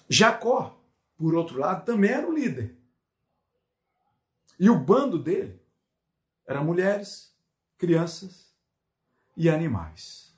Jacó, 0.09 0.79
por 1.17 1.35
outro 1.35 1.59
lado, 1.59 1.87
também 1.87 2.11
era 2.11 2.29
o 2.29 2.35
líder. 2.35 2.77
E 4.61 4.69
o 4.69 4.79
bando 4.79 5.19
dele 5.19 5.59
era 6.47 6.63
mulheres, 6.63 7.35
crianças, 7.79 8.55
e 9.35 9.49
animais. 9.49 10.37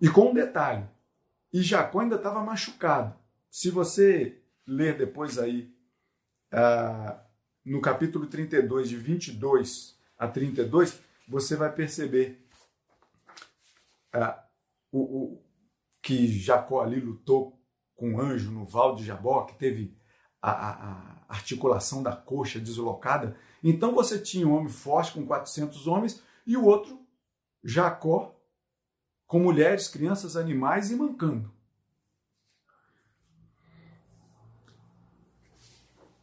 E 0.00 0.08
com 0.08 0.30
um 0.30 0.34
detalhe, 0.34 0.88
e 1.52 1.60
Jacó 1.60 2.00
ainda 2.00 2.14
estava 2.14 2.42
machucado. 2.42 3.18
Se 3.50 3.68
você 3.68 4.40
ler 4.64 4.96
depois 4.96 5.38
aí, 5.38 5.74
ah, 6.52 7.20
no 7.64 7.82
capítulo 7.82 8.26
32, 8.26 8.88
de 8.88 8.96
22 8.96 9.99
a 10.20 10.28
32, 10.28 11.00
você 11.26 11.56
vai 11.56 11.72
perceber 11.72 12.46
ah, 14.12 14.44
o, 14.92 14.98
o, 14.98 15.44
que 16.02 16.28
Jacó 16.28 16.82
ali 16.82 17.00
lutou 17.00 17.58
com 17.96 18.12
um 18.12 18.20
anjo 18.20 18.50
no 18.50 18.66
Val 18.66 18.94
de 18.94 19.02
Jabó, 19.02 19.46
que 19.46 19.54
teve 19.54 19.96
a, 20.42 20.50
a, 20.50 20.70
a 21.26 21.26
articulação 21.28 22.02
da 22.02 22.14
coxa 22.14 22.60
deslocada. 22.60 23.34
Então 23.64 23.94
você 23.94 24.18
tinha 24.18 24.46
um 24.46 24.52
homem 24.52 24.68
forte 24.68 25.14
com 25.14 25.26
400 25.26 25.86
homens 25.86 26.22
e 26.46 26.54
o 26.54 26.66
outro, 26.66 27.00
Jacó, 27.64 28.38
com 29.26 29.38
mulheres, 29.38 29.88
crianças, 29.88 30.36
animais 30.36 30.90
e 30.90 30.96
mancando. 30.96 31.50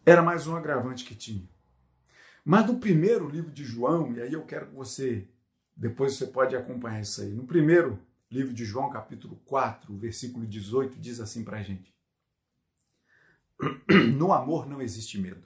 Era 0.05 0.21
mais 0.21 0.45
um 0.45 0.55
agravante 0.55 1.03
que 1.03 1.15
tinha. 1.15 1.49
Mas 2.49 2.65
no 2.65 2.79
primeiro 2.79 3.27
livro 3.27 3.51
de 3.51 3.65
João, 3.65 4.13
e 4.13 4.21
aí 4.21 4.31
eu 4.31 4.45
quero 4.45 4.67
que 4.67 4.73
você, 4.73 5.27
depois 5.75 6.13
você 6.13 6.25
pode 6.25 6.55
acompanhar 6.55 7.01
isso 7.01 7.21
aí. 7.21 7.33
No 7.33 7.45
primeiro 7.45 7.99
livro 8.31 8.53
de 8.53 8.63
João, 8.63 8.89
capítulo 8.89 9.35
4, 9.43 9.93
versículo 9.97 10.47
18, 10.47 10.97
diz 10.97 11.19
assim 11.19 11.43
para 11.43 11.57
a 11.57 11.61
gente: 11.61 11.93
No 14.15 14.31
amor 14.31 14.65
não 14.65 14.81
existe 14.81 15.19
medo. 15.19 15.45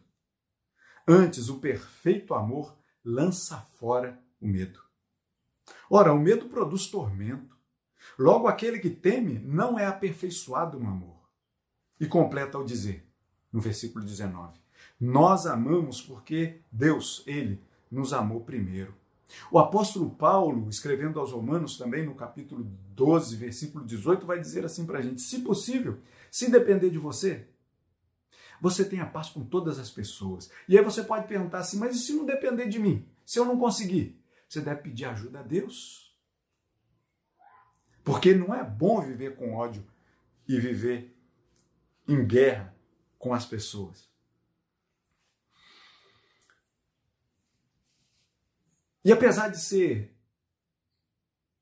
Antes, 1.07 1.49
o 1.49 1.57
perfeito 1.57 2.35
amor 2.35 2.77
lança 3.03 3.57
fora 3.79 4.23
o 4.39 4.47
medo. 4.47 4.79
Ora, 5.89 6.13
o 6.13 6.19
medo 6.19 6.49
produz 6.49 6.85
tormento. 6.85 7.57
Logo, 8.15 8.47
aquele 8.47 8.77
que 8.77 8.91
teme 8.91 9.39
não 9.39 9.79
é 9.79 9.87
aperfeiçoado 9.87 10.79
no 10.79 10.87
amor. 10.87 11.19
E 11.99 12.05
completa 12.05 12.59
ao 12.59 12.63
dizer, 12.63 13.11
no 13.51 13.59
versículo 13.59 14.05
19: 14.05 14.60
Nós 15.01 15.47
amamos 15.47 15.99
porque 15.99 16.61
Deus, 16.71 17.23
Ele, 17.25 17.59
nos 17.89 18.13
amou 18.13 18.41
primeiro. 18.41 18.93
O 19.49 19.57
apóstolo 19.57 20.11
Paulo, 20.11 20.69
escrevendo 20.69 21.19
aos 21.19 21.31
Romanos 21.31 21.75
também, 21.75 22.05
no 22.05 22.13
capítulo 22.13 22.63
12, 22.93 23.35
versículo 23.35 23.83
18, 23.83 24.27
vai 24.27 24.39
dizer 24.39 24.63
assim 24.63 24.85
para 24.85 24.99
a 24.99 25.01
gente: 25.01 25.19
se 25.19 25.39
possível, 25.39 25.97
se 26.29 26.51
depender 26.51 26.91
de 26.91 26.99
você, 26.99 27.47
você 28.61 28.85
tem 28.85 28.99
a 28.99 29.07
paz 29.07 29.29
com 29.29 29.43
todas 29.43 29.79
as 29.79 29.89
pessoas. 29.89 30.51
E 30.69 30.77
aí 30.77 30.83
você 30.83 31.01
pode 31.01 31.27
perguntar 31.27 31.59
assim: 31.59 31.79
mas 31.79 31.95
e 31.95 31.99
se 31.99 32.13
não 32.13 32.23
depender 32.23 32.67
de 32.67 32.77
mim? 32.77 33.03
Se 33.25 33.39
eu 33.39 33.45
não 33.45 33.57
conseguir? 33.57 34.21
Você 34.47 34.61
deve 34.61 34.83
pedir 34.83 35.05
ajuda 35.05 35.39
a 35.39 35.43
Deus. 35.43 36.15
Porque 38.03 38.35
não 38.35 38.53
é 38.53 38.63
bom 38.63 39.01
viver 39.01 39.35
com 39.35 39.55
ódio 39.55 39.83
e 40.47 40.59
viver 40.59 41.15
em 42.07 42.23
guerra 42.23 42.75
com 43.17 43.33
as 43.33 43.47
pessoas. 43.47 44.10
E 49.03 49.11
apesar 49.11 49.49
de 49.49 49.59
ser 49.59 50.15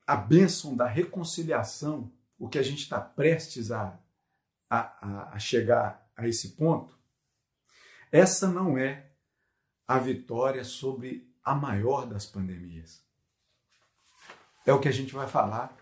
a 0.05 0.15
bênção 0.15 0.75
da 0.75 0.87
reconciliação, 0.87 2.11
o 2.37 2.49
que 2.49 2.57
a 2.57 2.63
gente 2.63 2.83
está 2.83 2.99
prestes 2.99 3.71
a, 3.71 3.97
a, 4.69 5.35
a 5.35 5.39
chegar 5.39 6.09
a 6.15 6.27
esse 6.27 6.49
ponto, 6.49 6.97
essa 8.11 8.47
não 8.47 8.77
é 8.77 9.11
a 9.87 9.99
vitória 9.99 10.63
sobre 10.63 11.31
a 11.43 11.55
maior 11.55 12.05
das 12.05 12.25
pandemias. 12.25 13.03
É 14.65 14.73
o 14.73 14.79
que 14.79 14.87
a 14.87 14.91
gente 14.91 15.13
vai 15.13 15.27
falar 15.27 15.75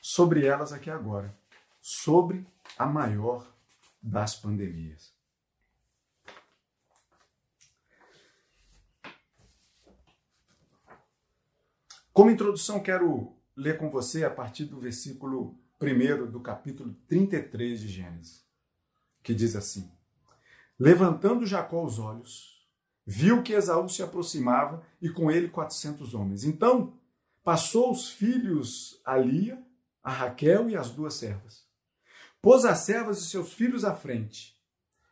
sobre 0.00 0.46
elas 0.46 0.72
aqui 0.72 0.90
agora. 0.90 1.34
Sobre 1.80 2.46
a 2.78 2.86
maior 2.86 3.46
das 4.02 4.34
pandemias. 4.34 5.12
Como 12.12 12.30
introdução, 12.30 12.80
quero 12.80 13.36
ler 13.56 13.78
com 13.78 13.88
você 13.88 14.24
a 14.24 14.30
partir 14.30 14.64
do 14.64 14.80
versículo 14.80 15.56
1 15.80 16.30
do 16.30 16.40
capítulo 16.40 16.94
33 17.06 17.80
de 17.80 17.88
Gênesis, 17.88 18.44
que 19.22 19.32
diz 19.32 19.54
assim: 19.54 19.88
Levantando 20.78 21.46
Jacó 21.46 21.84
os 21.84 22.00
olhos, 22.00 22.66
viu 23.06 23.44
que 23.44 23.52
Esaú 23.52 23.88
se 23.88 24.02
aproximava 24.02 24.84
e 25.00 25.08
com 25.08 25.30
ele 25.30 25.48
quatrocentos 25.48 26.12
homens. 26.12 26.42
Então 26.42 26.94
passou 27.44 27.92
os 27.92 28.10
filhos 28.10 29.00
a 29.04 29.16
Lia, 29.16 29.62
a 30.02 30.10
Raquel 30.10 30.68
e 30.68 30.76
as 30.76 30.90
duas 30.90 31.14
servas. 31.14 31.64
Pôs 32.42 32.64
as 32.64 32.78
servas 32.78 33.18
e 33.18 33.26
seus 33.26 33.52
filhos 33.52 33.84
à 33.84 33.94
frente, 33.94 34.60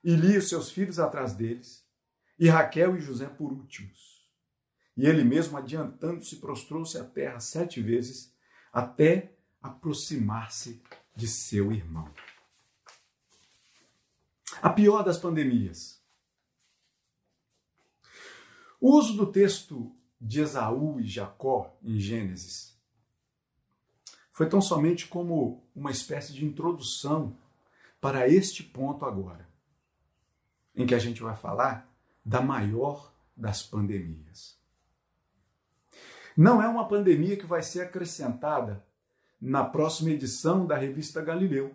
e 0.03 0.17
Lia 0.17 0.39
e 0.39 0.43
seus 0.43 0.69
filhos 0.71 0.99
atrás 0.99 1.33
deles, 1.33 1.87
e 2.39 2.49
Raquel 2.49 2.97
e 2.97 3.01
José 3.01 3.27
por 3.27 3.53
últimos. 3.53 4.08
E 4.99 5.07
ele 5.07 5.25
mesmo, 5.25 5.57
adiantando-se, 5.57 6.37
prostrou-se 6.37 6.99
à 6.99 7.05
terra 7.05 7.41
sete 7.41 7.81
vezes, 7.81 8.35
até 8.71 9.33
aproximar-se 9.63 10.83
de 11.17 11.27
seu 11.27 11.73
irmão. 11.73 12.13
A 14.61 14.69
pior 14.69 15.03
das 15.03 15.17
pandemias 15.17 15.99
o 18.81 18.97
uso 18.97 19.17
do 19.17 19.27
texto 19.27 19.93
de 20.21 20.41
Esaú 20.41 21.01
e 21.01 21.07
Jacó 21.07 21.77
em 21.83 21.99
Gênesis 21.99 22.79
foi 24.31 24.49
tão 24.49 24.61
somente 24.61 25.09
como 25.09 25.65
uma 25.75 25.91
espécie 25.91 26.33
de 26.33 26.45
introdução 26.45 27.37
para 28.01 28.29
este 28.29 28.63
ponto 28.63 29.05
agora, 29.05 29.49
em 30.77 30.87
que 30.87 30.95
a 30.95 30.99
gente 30.99 31.21
vai 31.21 31.35
falar 31.35 31.93
da 32.25 32.41
maior 32.41 33.13
das 33.37 33.65
pandemias. 33.65 34.58
Não 36.39 36.63
é 36.63 36.69
uma 36.69 36.87
pandemia 36.87 37.37
que 37.37 37.45
vai 37.45 37.65
ser 37.65 37.81
acrescentada 37.81 38.87
na 39.41 39.65
próxima 39.65 40.11
edição 40.11 40.65
da 40.65 40.77
revista 40.77 41.21
Galileu, 41.21 41.75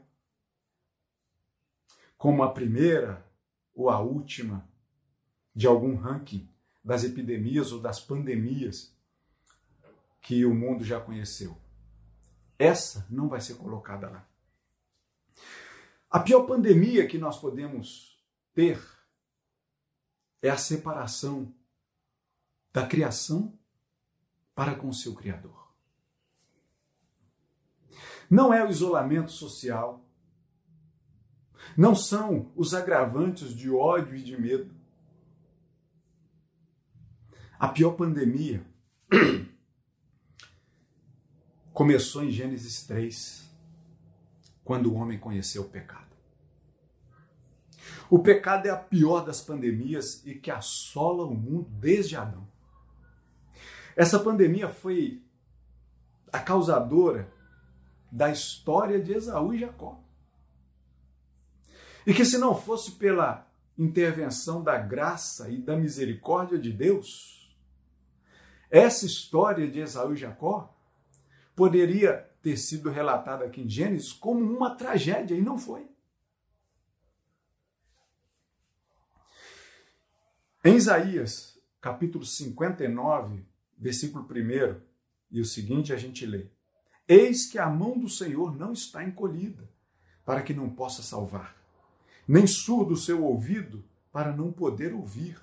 como 2.18 2.44
a 2.44 2.50
primeira 2.50 3.30
ou 3.76 3.90
a 3.90 4.00
última 4.00 4.66
de 5.54 5.68
algum 5.68 5.98
ranking 5.98 6.50
das 6.82 7.04
epidemias 7.04 7.74
ou 7.74 7.82
das 7.82 8.00
pandemias 8.00 8.96
que 10.22 10.46
o 10.46 10.56
mundo 10.56 10.86
já 10.86 10.98
conheceu. 10.98 11.58
Essa 12.58 13.06
não 13.10 13.28
vai 13.28 13.42
ser 13.42 13.56
colocada 13.56 14.10
lá. 14.10 14.26
A 16.10 16.22
pior 16.22 16.44
pandemia 16.44 17.06
que 17.06 17.18
nós 17.18 17.38
podemos 17.38 18.18
ter 18.54 18.82
é 20.42 20.50
a 20.50 20.56
separação 20.56 21.54
da 22.72 22.88
criação 22.88 23.60
para 24.56 24.76
com 24.76 24.90
o 24.90 24.94
seu 24.94 25.14
Criador. 25.14 25.72
Não 28.30 28.54
é 28.54 28.66
o 28.66 28.70
isolamento 28.70 29.32
social, 29.32 30.04
não 31.78 31.96
são 31.96 32.52
os 32.56 32.74
agravantes 32.74 33.54
de 33.54 33.70
ódio 33.70 34.16
e 34.16 34.24
de 34.24 34.40
medo, 34.40 34.74
a 37.60 37.68
pior 37.68 37.92
pandemia 37.92 38.66
começou 41.72 42.24
em 42.24 42.32
Gênesis 42.32 42.84
3, 42.86 43.50
quando 44.64 44.92
o 44.92 44.96
homem 44.96 45.18
conheceu 45.18 45.64
o 45.64 45.70
pecado. 45.70 46.14
O 48.10 48.20
pecado 48.20 48.68
é 48.68 48.70
a 48.70 48.78
pior 48.78 49.22
das 49.22 49.42
pandemias 49.42 50.26
e 50.26 50.36
que 50.36 50.52
assola 50.52 51.26
o 51.26 51.34
mundo 51.34 51.70
desde 51.72 52.16
Adão. 52.16 52.48
Essa 53.96 54.20
pandemia 54.20 54.70
foi 54.70 55.22
a 56.32 56.40
causadora 56.40 57.32
da 58.12 58.32
história 58.32 59.02
de 59.02 59.14
Esaú 59.14 59.54
e 59.54 59.60
Jacó. 59.60 60.00
E 62.06 62.14
que 62.14 62.26
se 62.26 62.38
não 62.38 62.56
fosse 62.60 62.94
pela 62.94 63.48
intervenção 63.78 64.64
da 64.64 64.78
graça 64.78 65.50
e 65.50 65.58
da 65.58 65.76
misericórdia 65.76 66.60
de 66.60 66.72
Deus, 66.72 67.56
essa 68.70 69.06
história 69.06 69.70
de 69.70 69.80
Esaú 69.80 70.14
e 70.14 70.18
Jacó 70.18 70.76
poderia 71.56 72.30
ter 72.42 72.58
sido 72.58 72.90
relatada 72.90 73.46
aqui 73.46 73.62
em 73.62 73.70
Gênesis 73.70 74.12
como 74.12 74.44
uma 74.44 74.76
tragédia, 74.76 75.36
e 75.36 75.42
não 75.42 75.58
foi. 75.58 75.88
Em 80.66 80.76
Isaías, 80.76 81.60
capítulo 81.80 82.26
59, 82.26 83.46
versículo 83.84 84.26
1 84.26 84.82
e 85.30 85.42
o 85.42 85.46
seguinte, 85.46 85.92
a 85.92 85.98
gente 85.98 86.26
lê: 86.26 86.48
Eis 87.08 87.52
que 87.52 87.60
a 87.60 87.70
mão 87.70 88.00
do 88.00 88.08
Senhor 88.08 88.58
não 88.58 88.72
está 88.72 89.04
encolhida, 89.04 89.70
para 90.26 90.42
que 90.42 90.54
não 90.54 90.70
possa 90.70 91.04
salvar, 91.04 91.56
nem 92.26 92.48
surdo 92.48 92.94
o 92.94 92.98
seu 92.98 93.24
ouvido, 93.24 93.84
para 94.12 94.32
não 94.32 94.54
poder 94.54 94.94
ouvir. 94.94 95.38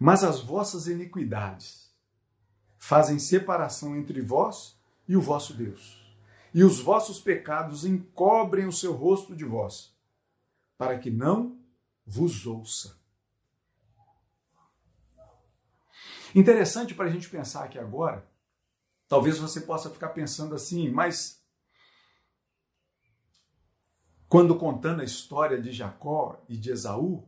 Mas 0.00 0.24
as 0.24 0.40
vossas 0.40 0.86
iniquidades 0.86 1.92
fazem 2.78 3.18
separação 3.18 3.94
entre 3.94 4.22
vós 4.22 4.78
e 5.06 5.14
o 5.16 5.20
vosso 5.20 5.52
Deus. 5.52 6.02
E 6.54 6.64
os 6.64 6.80
vossos 6.80 7.20
pecados 7.20 7.84
encobrem 7.84 8.66
o 8.66 8.72
seu 8.72 8.94
rosto 8.94 9.36
de 9.36 9.44
vós, 9.44 9.94
para 10.78 10.98
que 10.98 11.10
não 11.10 11.60
vos 12.06 12.46
ouça. 12.46 12.97
Interessante 16.34 16.94
para 16.94 17.06
a 17.06 17.10
gente 17.10 17.28
pensar 17.28 17.64
aqui 17.64 17.78
agora. 17.78 18.26
Talvez 19.08 19.38
você 19.38 19.62
possa 19.62 19.88
ficar 19.88 20.10
pensando 20.10 20.54
assim, 20.54 20.90
mas 20.90 21.42
quando 24.28 24.56
contando 24.56 25.00
a 25.00 25.04
história 25.04 25.60
de 25.60 25.72
Jacó 25.72 26.44
e 26.48 26.56
de 26.56 26.70
Esaú, 26.70 27.26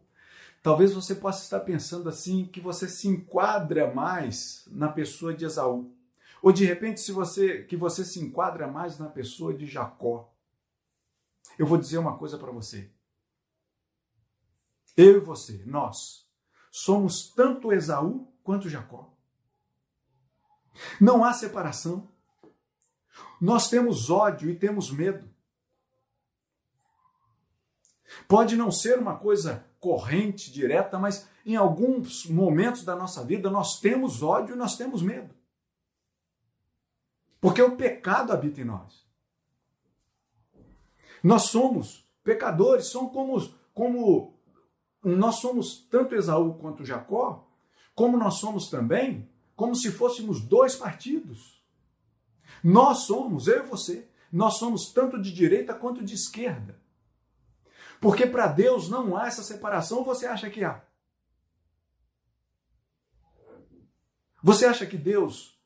talvez 0.63 0.93
você 0.93 1.15
possa 1.15 1.43
estar 1.43 1.61
pensando 1.61 2.09
assim 2.09 2.45
que 2.45 2.61
você 2.61 2.87
se 2.87 3.09
enquadra 3.09 3.93
mais 3.93 4.65
na 4.71 4.91
pessoa 4.91 5.33
de 5.33 5.47
Esaú. 5.47 5.91
Ou 6.43 6.53
de 6.53 6.65
repente, 6.67 7.01
se 7.01 7.13
você 7.13 7.65
que 7.65 7.77
você 7.77 8.05
se 8.05 8.21
enquadra 8.21 8.67
mais 8.67 8.99
na 8.99 9.09
pessoa 9.09 9.55
de 9.55 9.67
Jacó. 9.67 10.31
Eu 11.59 11.67
vou 11.67 11.79
dizer 11.79 11.99
uma 11.99 12.17
coisa 12.17 12.39
para 12.39 12.51
você. 12.51 12.91
Eu 14.97 15.17
e 15.17 15.21
você, 15.21 15.63
nós, 15.67 16.27
somos 16.71 17.31
tanto 17.31 17.73
Esaú 17.73 18.31
quanto 18.51 18.69
Jacó. 18.69 19.09
Não 21.01 21.23
há 21.23 21.33
separação. 21.33 22.09
Nós 23.41 23.71
temos 23.71 24.11
ódio 24.11 24.51
e 24.51 24.57
temos 24.57 24.91
medo. 24.91 25.31
Pode 28.27 28.57
não 28.57 28.73
ser 28.73 28.99
uma 28.99 29.17
coisa 29.17 29.65
corrente, 29.79 30.51
direta, 30.51 30.99
mas 30.99 31.29
em 31.47 31.55
alguns 31.55 32.27
momentos 32.27 32.85
da 32.85 32.97
nossa 32.97 33.25
vida 33.25 33.49
nós 33.49 33.79
temos 33.79 34.21
ódio 34.21 34.57
e 34.57 34.59
nós 34.59 34.77
temos 34.77 35.01
medo. 35.01 35.33
Porque 37.41 37.63
o 37.63 37.77
pecado 37.77 38.33
habita 38.33 38.61
em 38.61 38.65
nós. 38.65 39.07
Nós 41.23 41.43
somos 41.43 42.05
pecadores, 42.25 42.87
somos 42.87 43.13
como, 43.13 43.55
como 43.73 44.35
nós 45.05 45.37
somos 45.37 45.87
tanto 45.89 46.17
Esaú 46.17 46.55
quanto 46.55 46.85
Jacó, 46.85 47.49
como 48.01 48.17
nós 48.17 48.37
somos 48.37 48.71
também, 48.71 49.29
como 49.55 49.77
se 49.77 49.93
fôssemos 49.93 50.41
dois 50.41 50.75
partidos. 50.75 51.63
Nós 52.65 53.01
somos, 53.01 53.47
eu 53.47 53.63
e 53.63 53.67
você, 53.67 54.09
nós 54.33 54.55
somos 54.55 54.91
tanto 54.91 55.21
de 55.21 55.31
direita 55.31 55.75
quanto 55.75 56.03
de 56.03 56.15
esquerda. 56.15 56.81
Porque 58.01 58.27
para 58.27 58.47
Deus 58.47 58.89
não 58.89 59.15
há 59.15 59.27
essa 59.27 59.43
separação, 59.43 60.03
você 60.03 60.27
acha 60.27 60.49
que 60.49 60.65
há? 60.65 60.83
Você 64.43 64.65
acha 64.65 64.87
que 64.87 64.97
Deus 64.97 65.61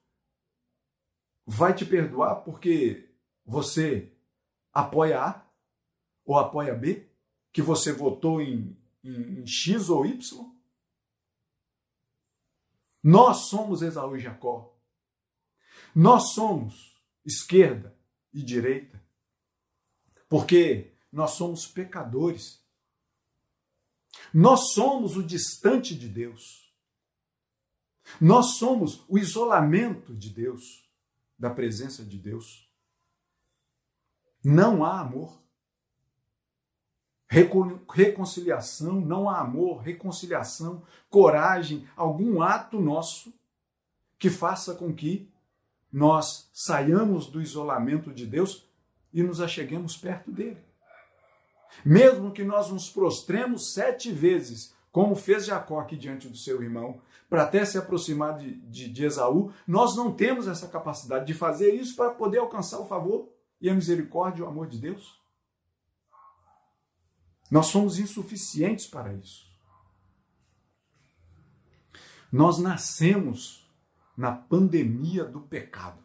vai 1.46 1.72
te 1.72 1.86
perdoar 1.86 2.42
porque 2.42 3.14
você 3.46 4.12
apoia 4.72 5.22
A 5.22 5.46
ou 6.24 6.36
apoia 6.36 6.74
B? 6.74 7.08
Que 7.52 7.62
você 7.62 7.92
votou 7.92 8.42
em 8.42 8.76
em 9.04 9.46
X 9.46 9.88
ou 9.88 10.04
Y? 10.04 10.53
Nós 13.04 13.48
somos 13.48 13.82
Esaú 13.82 14.16
e 14.16 14.20
Jacó. 14.20 14.74
Nós 15.94 16.32
somos 16.32 16.98
esquerda 17.22 17.94
e 18.32 18.42
direita. 18.42 19.04
Porque 20.26 20.96
nós 21.12 21.32
somos 21.32 21.66
pecadores. 21.66 22.64
Nós 24.32 24.72
somos 24.72 25.18
o 25.18 25.22
distante 25.22 25.94
de 25.94 26.08
Deus. 26.08 26.74
Nós 28.18 28.56
somos 28.56 29.04
o 29.06 29.18
isolamento 29.18 30.14
de 30.14 30.30
Deus, 30.30 30.88
da 31.38 31.50
presença 31.50 32.02
de 32.02 32.16
Deus. 32.16 32.70
Não 34.42 34.82
há 34.82 35.00
amor 35.00 35.43
reconciliação, 37.90 39.00
não 39.00 39.28
há 39.28 39.40
amor, 39.40 39.78
reconciliação, 39.78 40.82
coragem, 41.10 41.86
algum 41.96 42.40
ato 42.40 42.80
nosso 42.80 43.32
que 44.18 44.30
faça 44.30 44.74
com 44.74 44.92
que 44.94 45.28
nós 45.92 46.48
saiamos 46.52 47.26
do 47.26 47.40
isolamento 47.40 48.12
de 48.12 48.26
Deus 48.26 48.68
e 49.12 49.22
nos 49.22 49.40
acheguemos 49.40 49.96
perto 49.96 50.30
dele. 50.30 50.58
Mesmo 51.84 52.30
que 52.30 52.44
nós 52.44 52.70
nos 52.70 52.88
prostremos 52.88 53.72
sete 53.72 54.12
vezes, 54.12 54.74
como 54.92 55.16
fez 55.16 55.44
Jacó 55.44 55.80
aqui 55.80 55.96
diante 55.96 56.28
do 56.28 56.36
seu 56.36 56.62
irmão, 56.62 57.00
para 57.28 57.42
até 57.42 57.64
se 57.64 57.76
aproximar 57.76 58.38
de, 58.38 58.52
de, 58.52 58.88
de 58.88 59.04
Esaú, 59.04 59.52
nós 59.66 59.96
não 59.96 60.12
temos 60.12 60.46
essa 60.46 60.68
capacidade 60.68 61.26
de 61.26 61.34
fazer 61.34 61.74
isso 61.74 61.96
para 61.96 62.10
poder 62.10 62.38
alcançar 62.38 62.78
o 62.78 62.86
favor 62.86 63.28
e 63.60 63.68
a 63.68 63.74
misericórdia 63.74 64.42
e 64.42 64.44
o 64.44 64.48
amor 64.48 64.68
de 64.68 64.78
Deus. 64.78 65.18
Nós 67.50 67.66
somos 67.66 67.98
insuficientes 67.98 68.86
para 68.86 69.12
isso. 69.12 69.52
Nós 72.32 72.58
nascemos 72.58 73.64
na 74.16 74.32
pandemia 74.32 75.24
do 75.24 75.40
pecado, 75.40 76.02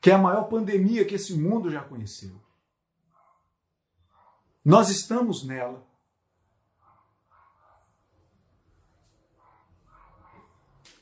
que 0.00 0.10
é 0.10 0.14
a 0.14 0.18
maior 0.18 0.44
pandemia 0.44 1.04
que 1.04 1.14
esse 1.14 1.34
mundo 1.34 1.70
já 1.70 1.82
conheceu. 1.82 2.42
Nós 4.64 4.88
estamos 4.88 5.44
nela. 5.44 5.86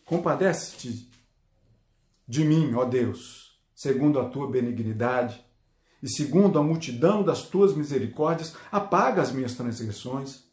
Compadece-te 0.04 1.10
de 2.26 2.44
mim, 2.44 2.74
ó 2.74 2.84
Deus, 2.84 3.60
segundo 3.74 4.20
a 4.20 4.28
tua 4.28 4.50
benignidade 4.50 5.44
e 6.02 6.08
segundo 6.08 6.58
a 6.58 6.62
multidão 6.62 7.22
das 7.22 7.42
tuas 7.42 7.74
misericórdias, 7.74 8.54
apaga 8.70 9.22
as 9.22 9.30
minhas 9.30 9.54
transgressões. 9.54 10.44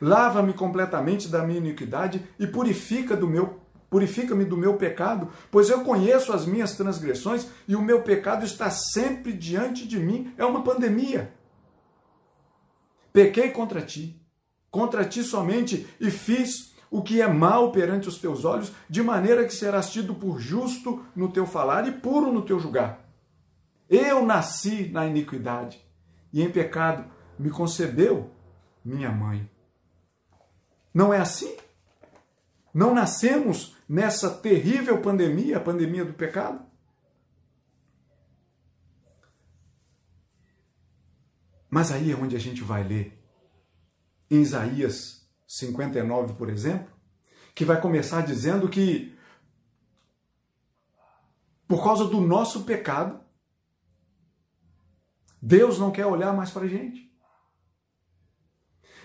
Lava-me 0.00 0.52
completamente 0.52 1.28
da 1.28 1.44
minha 1.44 1.58
iniquidade 1.58 2.22
e 2.38 2.46
purifica 2.46 3.16
do 3.16 3.26
meu 3.26 3.60
purifica-me 3.90 4.46
do 4.46 4.56
meu 4.56 4.78
pecado, 4.78 5.28
pois 5.50 5.68
eu 5.68 5.84
conheço 5.84 6.32
as 6.32 6.46
minhas 6.46 6.74
transgressões 6.74 7.46
e 7.68 7.76
o 7.76 7.82
meu 7.82 8.00
pecado 8.00 8.42
está 8.42 8.70
sempre 8.70 9.34
diante 9.34 9.86
de 9.86 9.98
mim. 9.98 10.32
É 10.38 10.46
uma 10.46 10.62
pandemia. 10.62 11.30
Pequei 13.12 13.50
contra 13.50 13.82
ti, 13.82 14.18
contra 14.70 15.04
ti 15.04 15.22
somente, 15.22 15.86
e 16.00 16.10
fiz 16.10 16.72
o 16.90 17.02
que 17.02 17.20
é 17.20 17.28
mal 17.28 17.70
perante 17.70 18.08
os 18.08 18.16
teus 18.16 18.46
olhos, 18.46 18.72
de 18.88 19.02
maneira 19.02 19.44
que 19.44 19.54
serás 19.54 19.90
tido 19.90 20.14
por 20.14 20.40
justo 20.40 21.04
no 21.14 21.30
teu 21.30 21.44
falar 21.44 21.86
e 21.86 21.92
puro 21.92 22.32
no 22.32 22.40
teu 22.40 22.58
julgar. 22.58 23.01
Eu 23.88 24.24
nasci 24.24 24.88
na 24.88 25.06
iniquidade 25.06 25.84
e 26.32 26.42
em 26.42 26.50
pecado 26.50 27.10
me 27.38 27.50
concebeu 27.50 28.30
minha 28.84 29.10
mãe. 29.10 29.48
Não 30.92 31.12
é 31.12 31.18
assim? 31.18 31.56
Não 32.72 32.94
nascemos 32.94 33.76
nessa 33.88 34.30
terrível 34.30 35.00
pandemia, 35.00 35.58
a 35.58 35.60
pandemia 35.60 36.04
do 36.04 36.14
pecado? 36.14 36.64
Mas 41.68 41.90
aí 41.90 42.12
é 42.12 42.16
onde 42.16 42.36
a 42.36 42.38
gente 42.38 42.62
vai 42.62 42.82
ler, 42.84 43.18
em 44.30 44.42
Isaías 44.42 45.26
59, 45.46 46.34
por 46.34 46.50
exemplo, 46.50 46.92
que 47.54 47.64
vai 47.64 47.80
começar 47.80 48.22
dizendo 48.22 48.68
que 48.68 49.16
por 51.66 51.82
causa 51.82 52.04
do 52.04 52.20
nosso 52.20 52.64
pecado, 52.64 53.21
Deus 55.42 55.76
não 55.76 55.90
quer 55.90 56.06
olhar 56.06 56.32
mais 56.32 56.50
para 56.50 56.62
a 56.62 56.68
gente. 56.68 57.10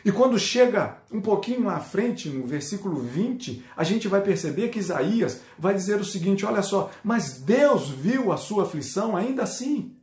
E 0.05 0.11
quando 0.11 0.37
chega 0.37 1.01
um 1.11 1.19
pouquinho 1.19 1.61
na 1.61 1.79
frente, 1.79 2.29
no 2.29 2.45
versículo 2.45 3.01
20, 3.01 3.65
a 3.75 3.83
gente 3.83 4.07
vai 4.07 4.21
perceber 4.21 4.69
que 4.69 4.79
Isaías 4.79 5.41
vai 5.57 5.73
dizer 5.73 5.99
o 5.99 6.05
seguinte: 6.05 6.45
olha 6.45 6.61
só, 6.61 6.91
mas 7.03 7.39
Deus 7.39 7.89
viu 7.89 8.31
a 8.31 8.37
sua 8.37 8.63
aflição 8.63 9.17
ainda 9.17 9.43
assim. 9.43 9.97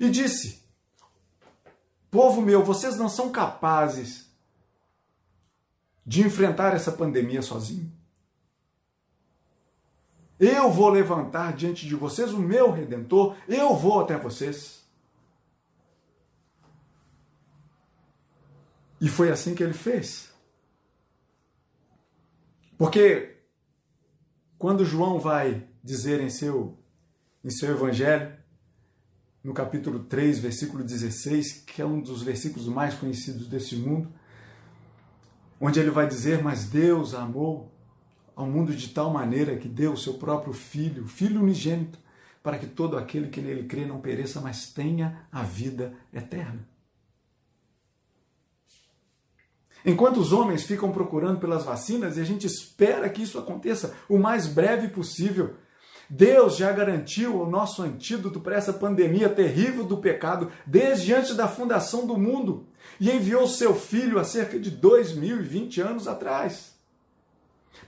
E 0.00 0.08
disse: 0.08 0.64
Povo 2.10 2.40
meu, 2.40 2.64
vocês 2.64 2.96
não 2.96 3.08
são 3.08 3.30
capazes 3.30 4.26
de 6.04 6.22
enfrentar 6.22 6.74
essa 6.74 6.90
pandemia 6.90 7.42
sozinho. 7.42 7.95
Eu 10.38 10.70
vou 10.70 10.90
levantar 10.90 11.54
diante 11.54 11.86
de 11.86 11.94
vocês 11.94 12.32
o 12.32 12.38
meu 12.38 12.70
redentor, 12.70 13.36
eu 13.48 13.74
vou 13.74 14.00
até 14.00 14.18
vocês. 14.18 14.84
E 19.00 19.08
foi 19.08 19.30
assim 19.30 19.54
que 19.54 19.62
ele 19.62 19.72
fez. 19.72 20.32
Porque 22.76 23.36
quando 24.58 24.84
João 24.84 25.18
vai 25.18 25.66
dizer 25.82 26.20
em 26.20 26.30
seu, 26.30 26.78
em 27.42 27.50
seu 27.50 27.70
evangelho, 27.70 28.36
no 29.42 29.54
capítulo 29.54 30.00
3, 30.00 30.38
versículo 30.40 30.82
16, 30.82 31.64
que 31.66 31.80
é 31.80 31.86
um 31.86 32.00
dos 32.00 32.22
versículos 32.22 32.66
mais 32.66 32.94
conhecidos 32.94 33.48
desse 33.48 33.76
mundo, 33.76 34.12
onde 35.60 35.78
ele 35.78 35.90
vai 35.90 36.06
dizer: 36.06 36.42
Mas 36.42 36.66
Deus 36.66 37.14
amou 37.14 37.72
ao 38.36 38.46
mundo 38.46 38.74
de 38.74 38.90
tal 38.90 39.10
maneira 39.10 39.56
que 39.56 39.66
deu 39.66 39.94
o 39.94 39.96
seu 39.96 40.14
próprio 40.14 40.52
Filho, 40.52 41.08
Filho 41.08 41.40
unigênito, 41.40 41.98
para 42.42 42.58
que 42.58 42.66
todo 42.66 42.96
aquele 42.96 43.28
que 43.28 43.40
nele 43.40 43.64
crê 43.64 43.86
não 43.86 43.98
pereça, 43.98 44.40
mas 44.40 44.70
tenha 44.70 45.26
a 45.32 45.42
vida 45.42 45.94
eterna. 46.12 46.68
Enquanto 49.84 50.18
os 50.18 50.32
homens 50.32 50.64
ficam 50.64 50.92
procurando 50.92 51.40
pelas 51.40 51.64
vacinas, 51.64 52.16
e 52.16 52.20
a 52.20 52.24
gente 52.24 52.46
espera 52.46 53.08
que 53.08 53.22
isso 53.22 53.38
aconteça 53.38 53.94
o 54.08 54.18
mais 54.18 54.46
breve 54.46 54.88
possível, 54.88 55.54
Deus 56.10 56.56
já 56.56 56.70
garantiu 56.72 57.40
o 57.40 57.50
nosso 57.50 57.82
antídoto 57.82 58.38
para 58.38 58.56
essa 58.56 58.72
pandemia 58.72 59.28
terrível 59.28 59.84
do 59.84 59.96
pecado 59.96 60.52
desde 60.64 61.12
antes 61.12 61.34
da 61.34 61.48
fundação 61.48 62.06
do 62.06 62.16
mundo 62.16 62.66
e 63.00 63.10
enviou 63.10 63.48
seu 63.48 63.74
filho 63.74 64.18
há 64.18 64.24
cerca 64.24 64.58
de 64.58 64.70
2020 64.70 65.80
anos 65.80 66.06
atrás. 66.06 66.75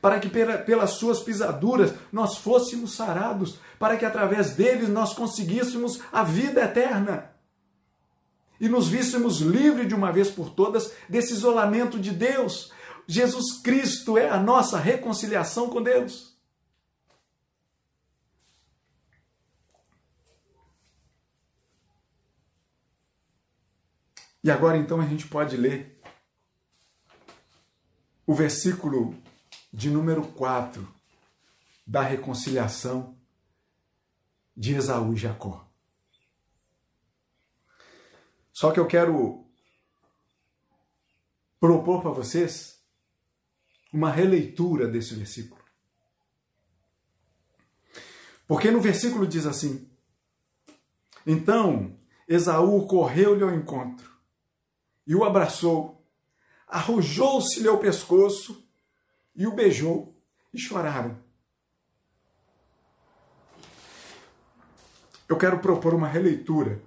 Para 0.01 0.21
que 0.21 0.29
pelas 0.29 0.93
suas 0.93 1.21
pisaduras 1.21 1.93
nós 2.13 2.39
fôssemos 2.39 2.95
sarados, 2.95 3.59
para 3.79 3.97
que 3.97 4.05
através 4.05 4.51
deles 4.51 4.89
nós 4.89 5.13
conseguíssemos 5.13 6.01
a 6.13 6.23
vida 6.23 6.63
eterna 6.63 7.39
e 8.61 8.69
nos 8.69 8.89
víssemos 8.89 9.41
livres 9.41 9.89
de 9.89 9.95
uma 9.95 10.13
vez 10.13 10.31
por 10.31 10.51
todas 10.51 10.93
desse 11.09 11.33
isolamento 11.33 11.99
de 11.99 12.11
Deus. 12.11 12.73
Jesus 13.07 13.63
Cristo 13.63 14.19
é 14.19 14.29
a 14.29 14.39
nossa 14.39 14.79
reconciliação 14.79 15.71
com 15.71 15.83
Deus. 15.83 16.37
E 24.43 24.51
agora 24.51 24.77
então 24.77 25.01
a 25.01 25.07
gente 25.07 25.27
pode 25.27 25.57
ler 25.57 26.01
o 28.27 28.35
versículo 28.35 29.15
de 29.73 29.91
número 29.91 30.27
4 30.33 30.87
da 31.87 32.03
reconciliação 32.03 33.17
de 34.57 34.75
Esaú 34.75 35.13
e 35.13 35.17
Jacó. 35.17 35.67
Só 38.53 38.73
que 38.73 38.81
eu 38.81 38.87
quero 38.87 39.47
propor 41.61 42.03
para 42.03 42.11
vocês 42.11 42.83
uma 43.93 44.11
releitura 44.11 44.87
desse 44.87 45.15
versículo. 45.15 45.63
Porque 48.47 48.71
no 48.71 48.81
versículo 48.81 49.27
diz 49.27 49.47
assim: 49.47 49.89
Então 51.27 51.97
Esaú 52.27 52.87
correu-lhe 52.87 53.43
ao 53.43 53.55
encontro 53.55 54.11
e 55.07 55.15
o 55.15 55.25
abraçou, 55.25 56.05
arrojou-se-lhe 56.67 57.69
ao 57.69 57.79
pescoço 57.79 58.68
e 59.39 59.47
o 59.47 59.55
beijou, 59.55 60.15
e 60.53 60.59
choraram. 60.59 61.17
Eu 65.29 65.39
quero 65.39 65.61
propor 65.61 65.95
uma 65.95 66.09
releitura 66.09 66.83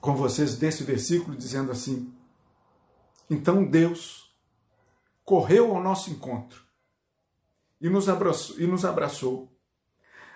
com 0.00 0.14
vocês 0.14 0.56
desse 0.56 0.84
versículo, 0.84 1.34
dizendo 1.34 1.72
assim: 1.72 2.14
Então 3.30 3.64
Deus 3.64 4.36
correu 5.24 5.74
ao 5.74 5.82
nosso 5.82 6.10
encontro 6.10 6.62
e 7.80 7.88
nos 7.88 8.08
abraçou, 8.08 8.60
e 8.60 8.66
nos 8.66 8.84
abraçou 8.84 9.50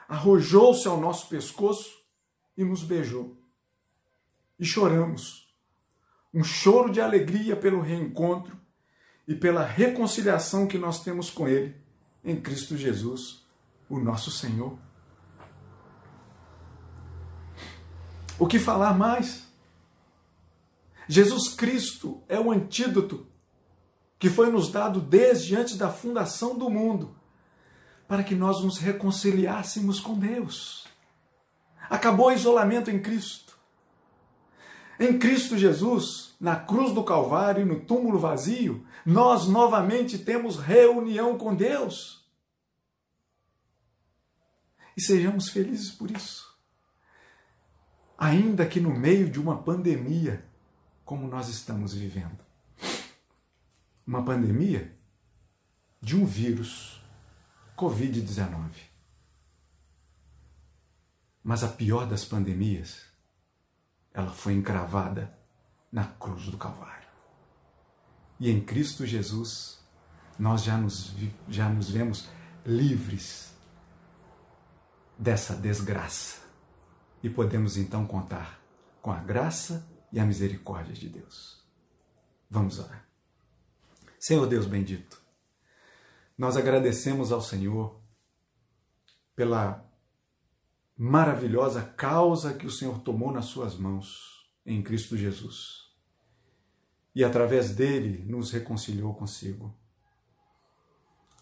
arrojou-se 0.08 0.88
ao 0.88 0.98
nosso 0.98 1.28
pescoço 1.28 2.02
e 2.56 2.64
nos 2.64 2.82
beijou 2.82 3.36
e 4.58 4.64
choramos. 4.64 5.54
Um 6.32 6.42
choro 6.42 6.90
de 6.90 7.00
alegria 7.00 7.54
pelo 7.54 7.82
reencontro 7.82 8.58
e 9.28 9.34
pela 9.34 9.62
reconciliação 9.62 10.66
que 10.66 10.78
nós 10.78 11.04
temos 11.04 11.28
com 11.28 11.46
Ele 11.46 11.76
em 12.24 12.40
Cristo 12.40 12.78
Jesus, 12.78 13.46
o 13.86 13.98
nosso 14.00 14.30
Senhor. 14.30 14.78
O 18.38 18.46
que 18.46 18.58
falar 18.58 18.96
mais? 18.96 19.46
Jesus 21.06 21.48
Cristo 21.54 22.22
é 22.26 22.40
o 22.40 22.50
antídoto 22.50 23.26
que 24.18 24.30
foi 24.30 24.50
nos 24.50 24.70
dado 24.70 25.00
desde 25.00 25.54
antes 25.54 25.76
da 25.76 25.90
fundação 25.90 26.56
do 26.56 26.70
mundo, 26.70 27.14
para 28.08 28.24
que 28.24 28.34
nós 28.34 28.64
nos 28.64 28.78
reconciliássemos 28.78 30.00
com 30.00 30.18
Deus. 30.18 30.86
Acabou 31.90 32.28
o 32.28 32.32
isolamento 32.32 32.90
em 32.90 33.00
Cristo. 33.00 33.47
Em 35.00 35.16
Cristo 35.16 35.56
Jesus, 35.56 36.34
na 36.40 36.56
cruz 36.56 36.92
do 36.92 37.04
Calvário, 37.04 37.64
no 37.64 37.80
túmulo 37.80 38.18
vazio, 38.18 38.84
nós 39.06 39.46
novamente 39.46 40.18
temos 40.18 40.56
reunião 40.56 41.38
com 41.38 41.54
Deus. 41.54 42.26
E 44.96 45.00
sejamos 45.00 45.48
felizes 45.48 45.90
por 45.90 46.10
isso. 46.10 46.48
Ainda 48.18 48.66
que 48.66 48.80
no 48.80 48.90
meio 48.90 49.30
de 49.30 49.40
uma 49.40 49.62
pandemia, 49.62 50.44
como 51.04 51.28
nós 51.28 51.48
estamos 51.48 51.94
vivendo. 51.94 52.44
Uma 54.04 54.24
pandemia 54.24 54.92
de 56.02 56.16
um 56.16 56.26
vírus, 56.26 57.00
Covid-19. 57.76 58.70
Mas 61.44 61.62
a 61.62 61.68
pior 61.68 62.06
das 62.06 62.24
pandemias 62.24 63.07
ela 64.18 64.32
foi 64.32 64.52
encravada 64.54 65.32
na 65.92 66.04
cruz 66.04 66.46
do 66.46 66.58
Calvário. 66.58 67.06
E 68.40 68.50
em 68.50 68.60
Cristo 68.60 69.06
Jesus, 69.06 69.78
nós 70.36 70.64
já 70.64 70.76
nos, 70.76 71.14
já 71.48 71.68
nos 71.68 71.88
vemos 71.88 72.28
livres 72.66 73.54
dessa 75.16 75.54
desgraça. 75.54 76.40
E 77.22 77.30
podemos 77.30 77.76
então 77.76 78.04
contar 78.06 78.60
com 79.00 79.12
a 79.12 79.20
graça 79.20 79.88
e 80.12 80.18
a 80.18 80.24
misericórdia 80.24 80.94
de 80.94 81.08
Deus. 81.08 81.64
Vamos 82.50 82.80
orar. 82.80 83.06
Senhor 84.18 84.46
Deus 84.48 84.66
bendito, 84.66 85.22
nós 86.36 86.56
agradecemos 86.56 87.30
ao 87.30 87.40
Senhor 87.40 88.00
pela 89.36 89.87
maravilhosa 90.98 91.80
causa 91.80 92.52
que 92.52 92.66
o 92.66 92.70
Senhor 92.70 92.98
tomou 92.98 93.30
nas 93.30 93.44
suas 93.44 93.76
mãos 93.76 94.50
em 94.66 94.82
Cristo 94.82 95.16
Jesus. 95.16 95.86
E 97.14 97.22
através 97.22 97.70
dele 97.74 98.24
nos 98.24 98.50
reconciliou 98.50 99.14
consigo. 99.14 99.72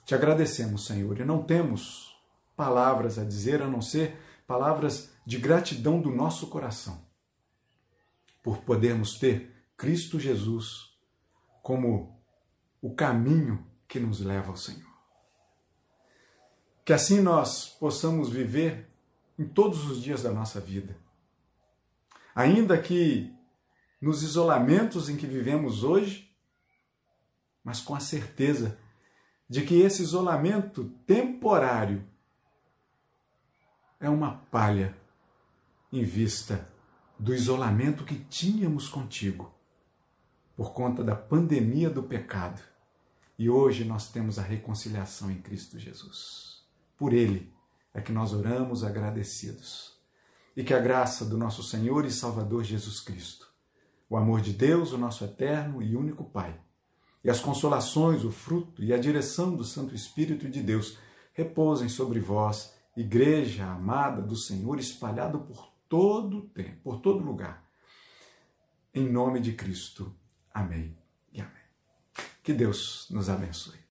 Te 0.05 0.15
agradecemos, 0.15 0.85
Senhor, 0.85 1.19
e 1.19 1.25
não 1.25 1.43
temos 1.43 2.15
palavras 2.55 3.19
a 3.19 3.25
dizer 3.25 3.63
a 3.63 3.67
não 3.67 3.81
ser 3.81 4.21
palavras 4.47 5.11
de 5.25 5.39
gratidão 5.39 6.01
do 6.01 6.11
nosso 6.11 6.49
coração 6.49 7.05
por 8.43 8.59
podermos 8.59 9.19
ter 9.19 9.53
Cristo 9.77 10.21
Jesus 10.21 10.95
como 11.63 12.23
o 12.81 12.95
caminho 12.95 13.67
que 13.89 13.99
nos 13.99 14.21
leva 14.21 14.51
ao 14.51 14.57
Senhor. 14.57 14.87
Que 16.85 16.93
assim 16.93 17.21
nós 17.21 17.67
possamos 17.81 18.29
viver 18.29 18.96
em 19.39 19.45
todos 19.45 19.89
os 19.91 20.03
dias 20.03 20.23
da 20.23 20.33
nossa 20.33 20.61
vida. 20.61 20.97
Ainda 22.35 22.79
que 22.79 23.33
nos 24.01 24.23
isolamentos 24.23 25.09
em 25.09 25.17
que 25.17 25.27
vivemos 25.27 25.83
hoje, 25.83 26.31
mas 27.65 27.81
com 27.81 27.95
a 27.95 28.01
certeza 28.01 28.79
de 29.49 29.63
que 29.63 29.81
esse 29.81 30.03
isolamento 30.03 30.85
temporário 31.07 32.05
é 33.99 34.09
uma 34.09 34.37
palha 34.51 34.97
em 35.93 36.05
vista 36.05 36.69
do 37.19 37.35
isolamento 37.35 38.05
que 38.05 38.17
tínhamos 38.17 38.89
contigo 38.89 39.55
por 40.57 40.73
conta 40.73 41.03
da 41.03 41.15
pandemia 41.15 41.89
do 41.89 42.03
pecado. 42.03 42.61
E 43.39 43.49
hoje 43.49 43.85
nós 43.85 44.11
temos 44.11 44.39
a 44.39 44.43
reconciliação 44.43 45.31
em 45.31 45.41
Cristo 45.41 45.79
Jesus. 45.79 46.65
Por 46.97 47.13
Ele 47.13 47.53
é 47.97 48.03
que 48.03 48.13
nós 48.13 48.35
oramos 48.35 48.85
agradecidos. 48.85 49.97
E 50.55 50.63
que 50.63 50.75
a 50.75 50.79
graça 50.79 51.25
do 51.25 51.37
nosso 51.39 51.63
Senhor 51.63 52.05
e 52.05 52.11
Salvador 52.11 52.63
Jesus 52.63 53.01
Cristo, 53.01 53.49
o 54.09 54.17
amor 54.17 54.43
de 54.43 54.53
Deus, 54.53 54.93
o 54.93 54.99
nosso 54.99 55.25
eterno 55.25 55.83
e 55.83 55.97
único 55.97 56.23
Pai, 56.23 56.61
e 57.25 57.31
as 57.31 57.41
consolações, 57.41 58.23
o 58.23 58.31
fruto 58.31 58.85
e 58.85 58.93
a 58.93 58.99
direção 58.99 59.57
do 59.57 59.65
Santo 59.65 59.95
Espírito 59.95 60.49
de 60.49 60.63
Deus 60.63 60.99
repousem 61.33 61.89
sobre 61.89 62.21
vós, 62.21 62.75
igreja 62.97 63.65
amada 63.65 64.23
do 64.23 64.37
Senhor, 64.37 64.79
espalhado 64.79 65.41
por 65.41 65.73
todo 65.89 66.43
tempo, 66.43 66.83
por 66.83 67.01
todo 67.01 67.25
lugar. 67.25 67.67
Em 68.95 69.11
nome 69.11 69.41
de 69.41 69.55
Cristo. 69.55 70.15
Amém 70.53 70.97
e 71.33 71.41
amém. 71.41 71.53
Que 72.43 72.53
Deus 72.53 73.09
nos 73.11 73.29
abençoe. 73.29 73.86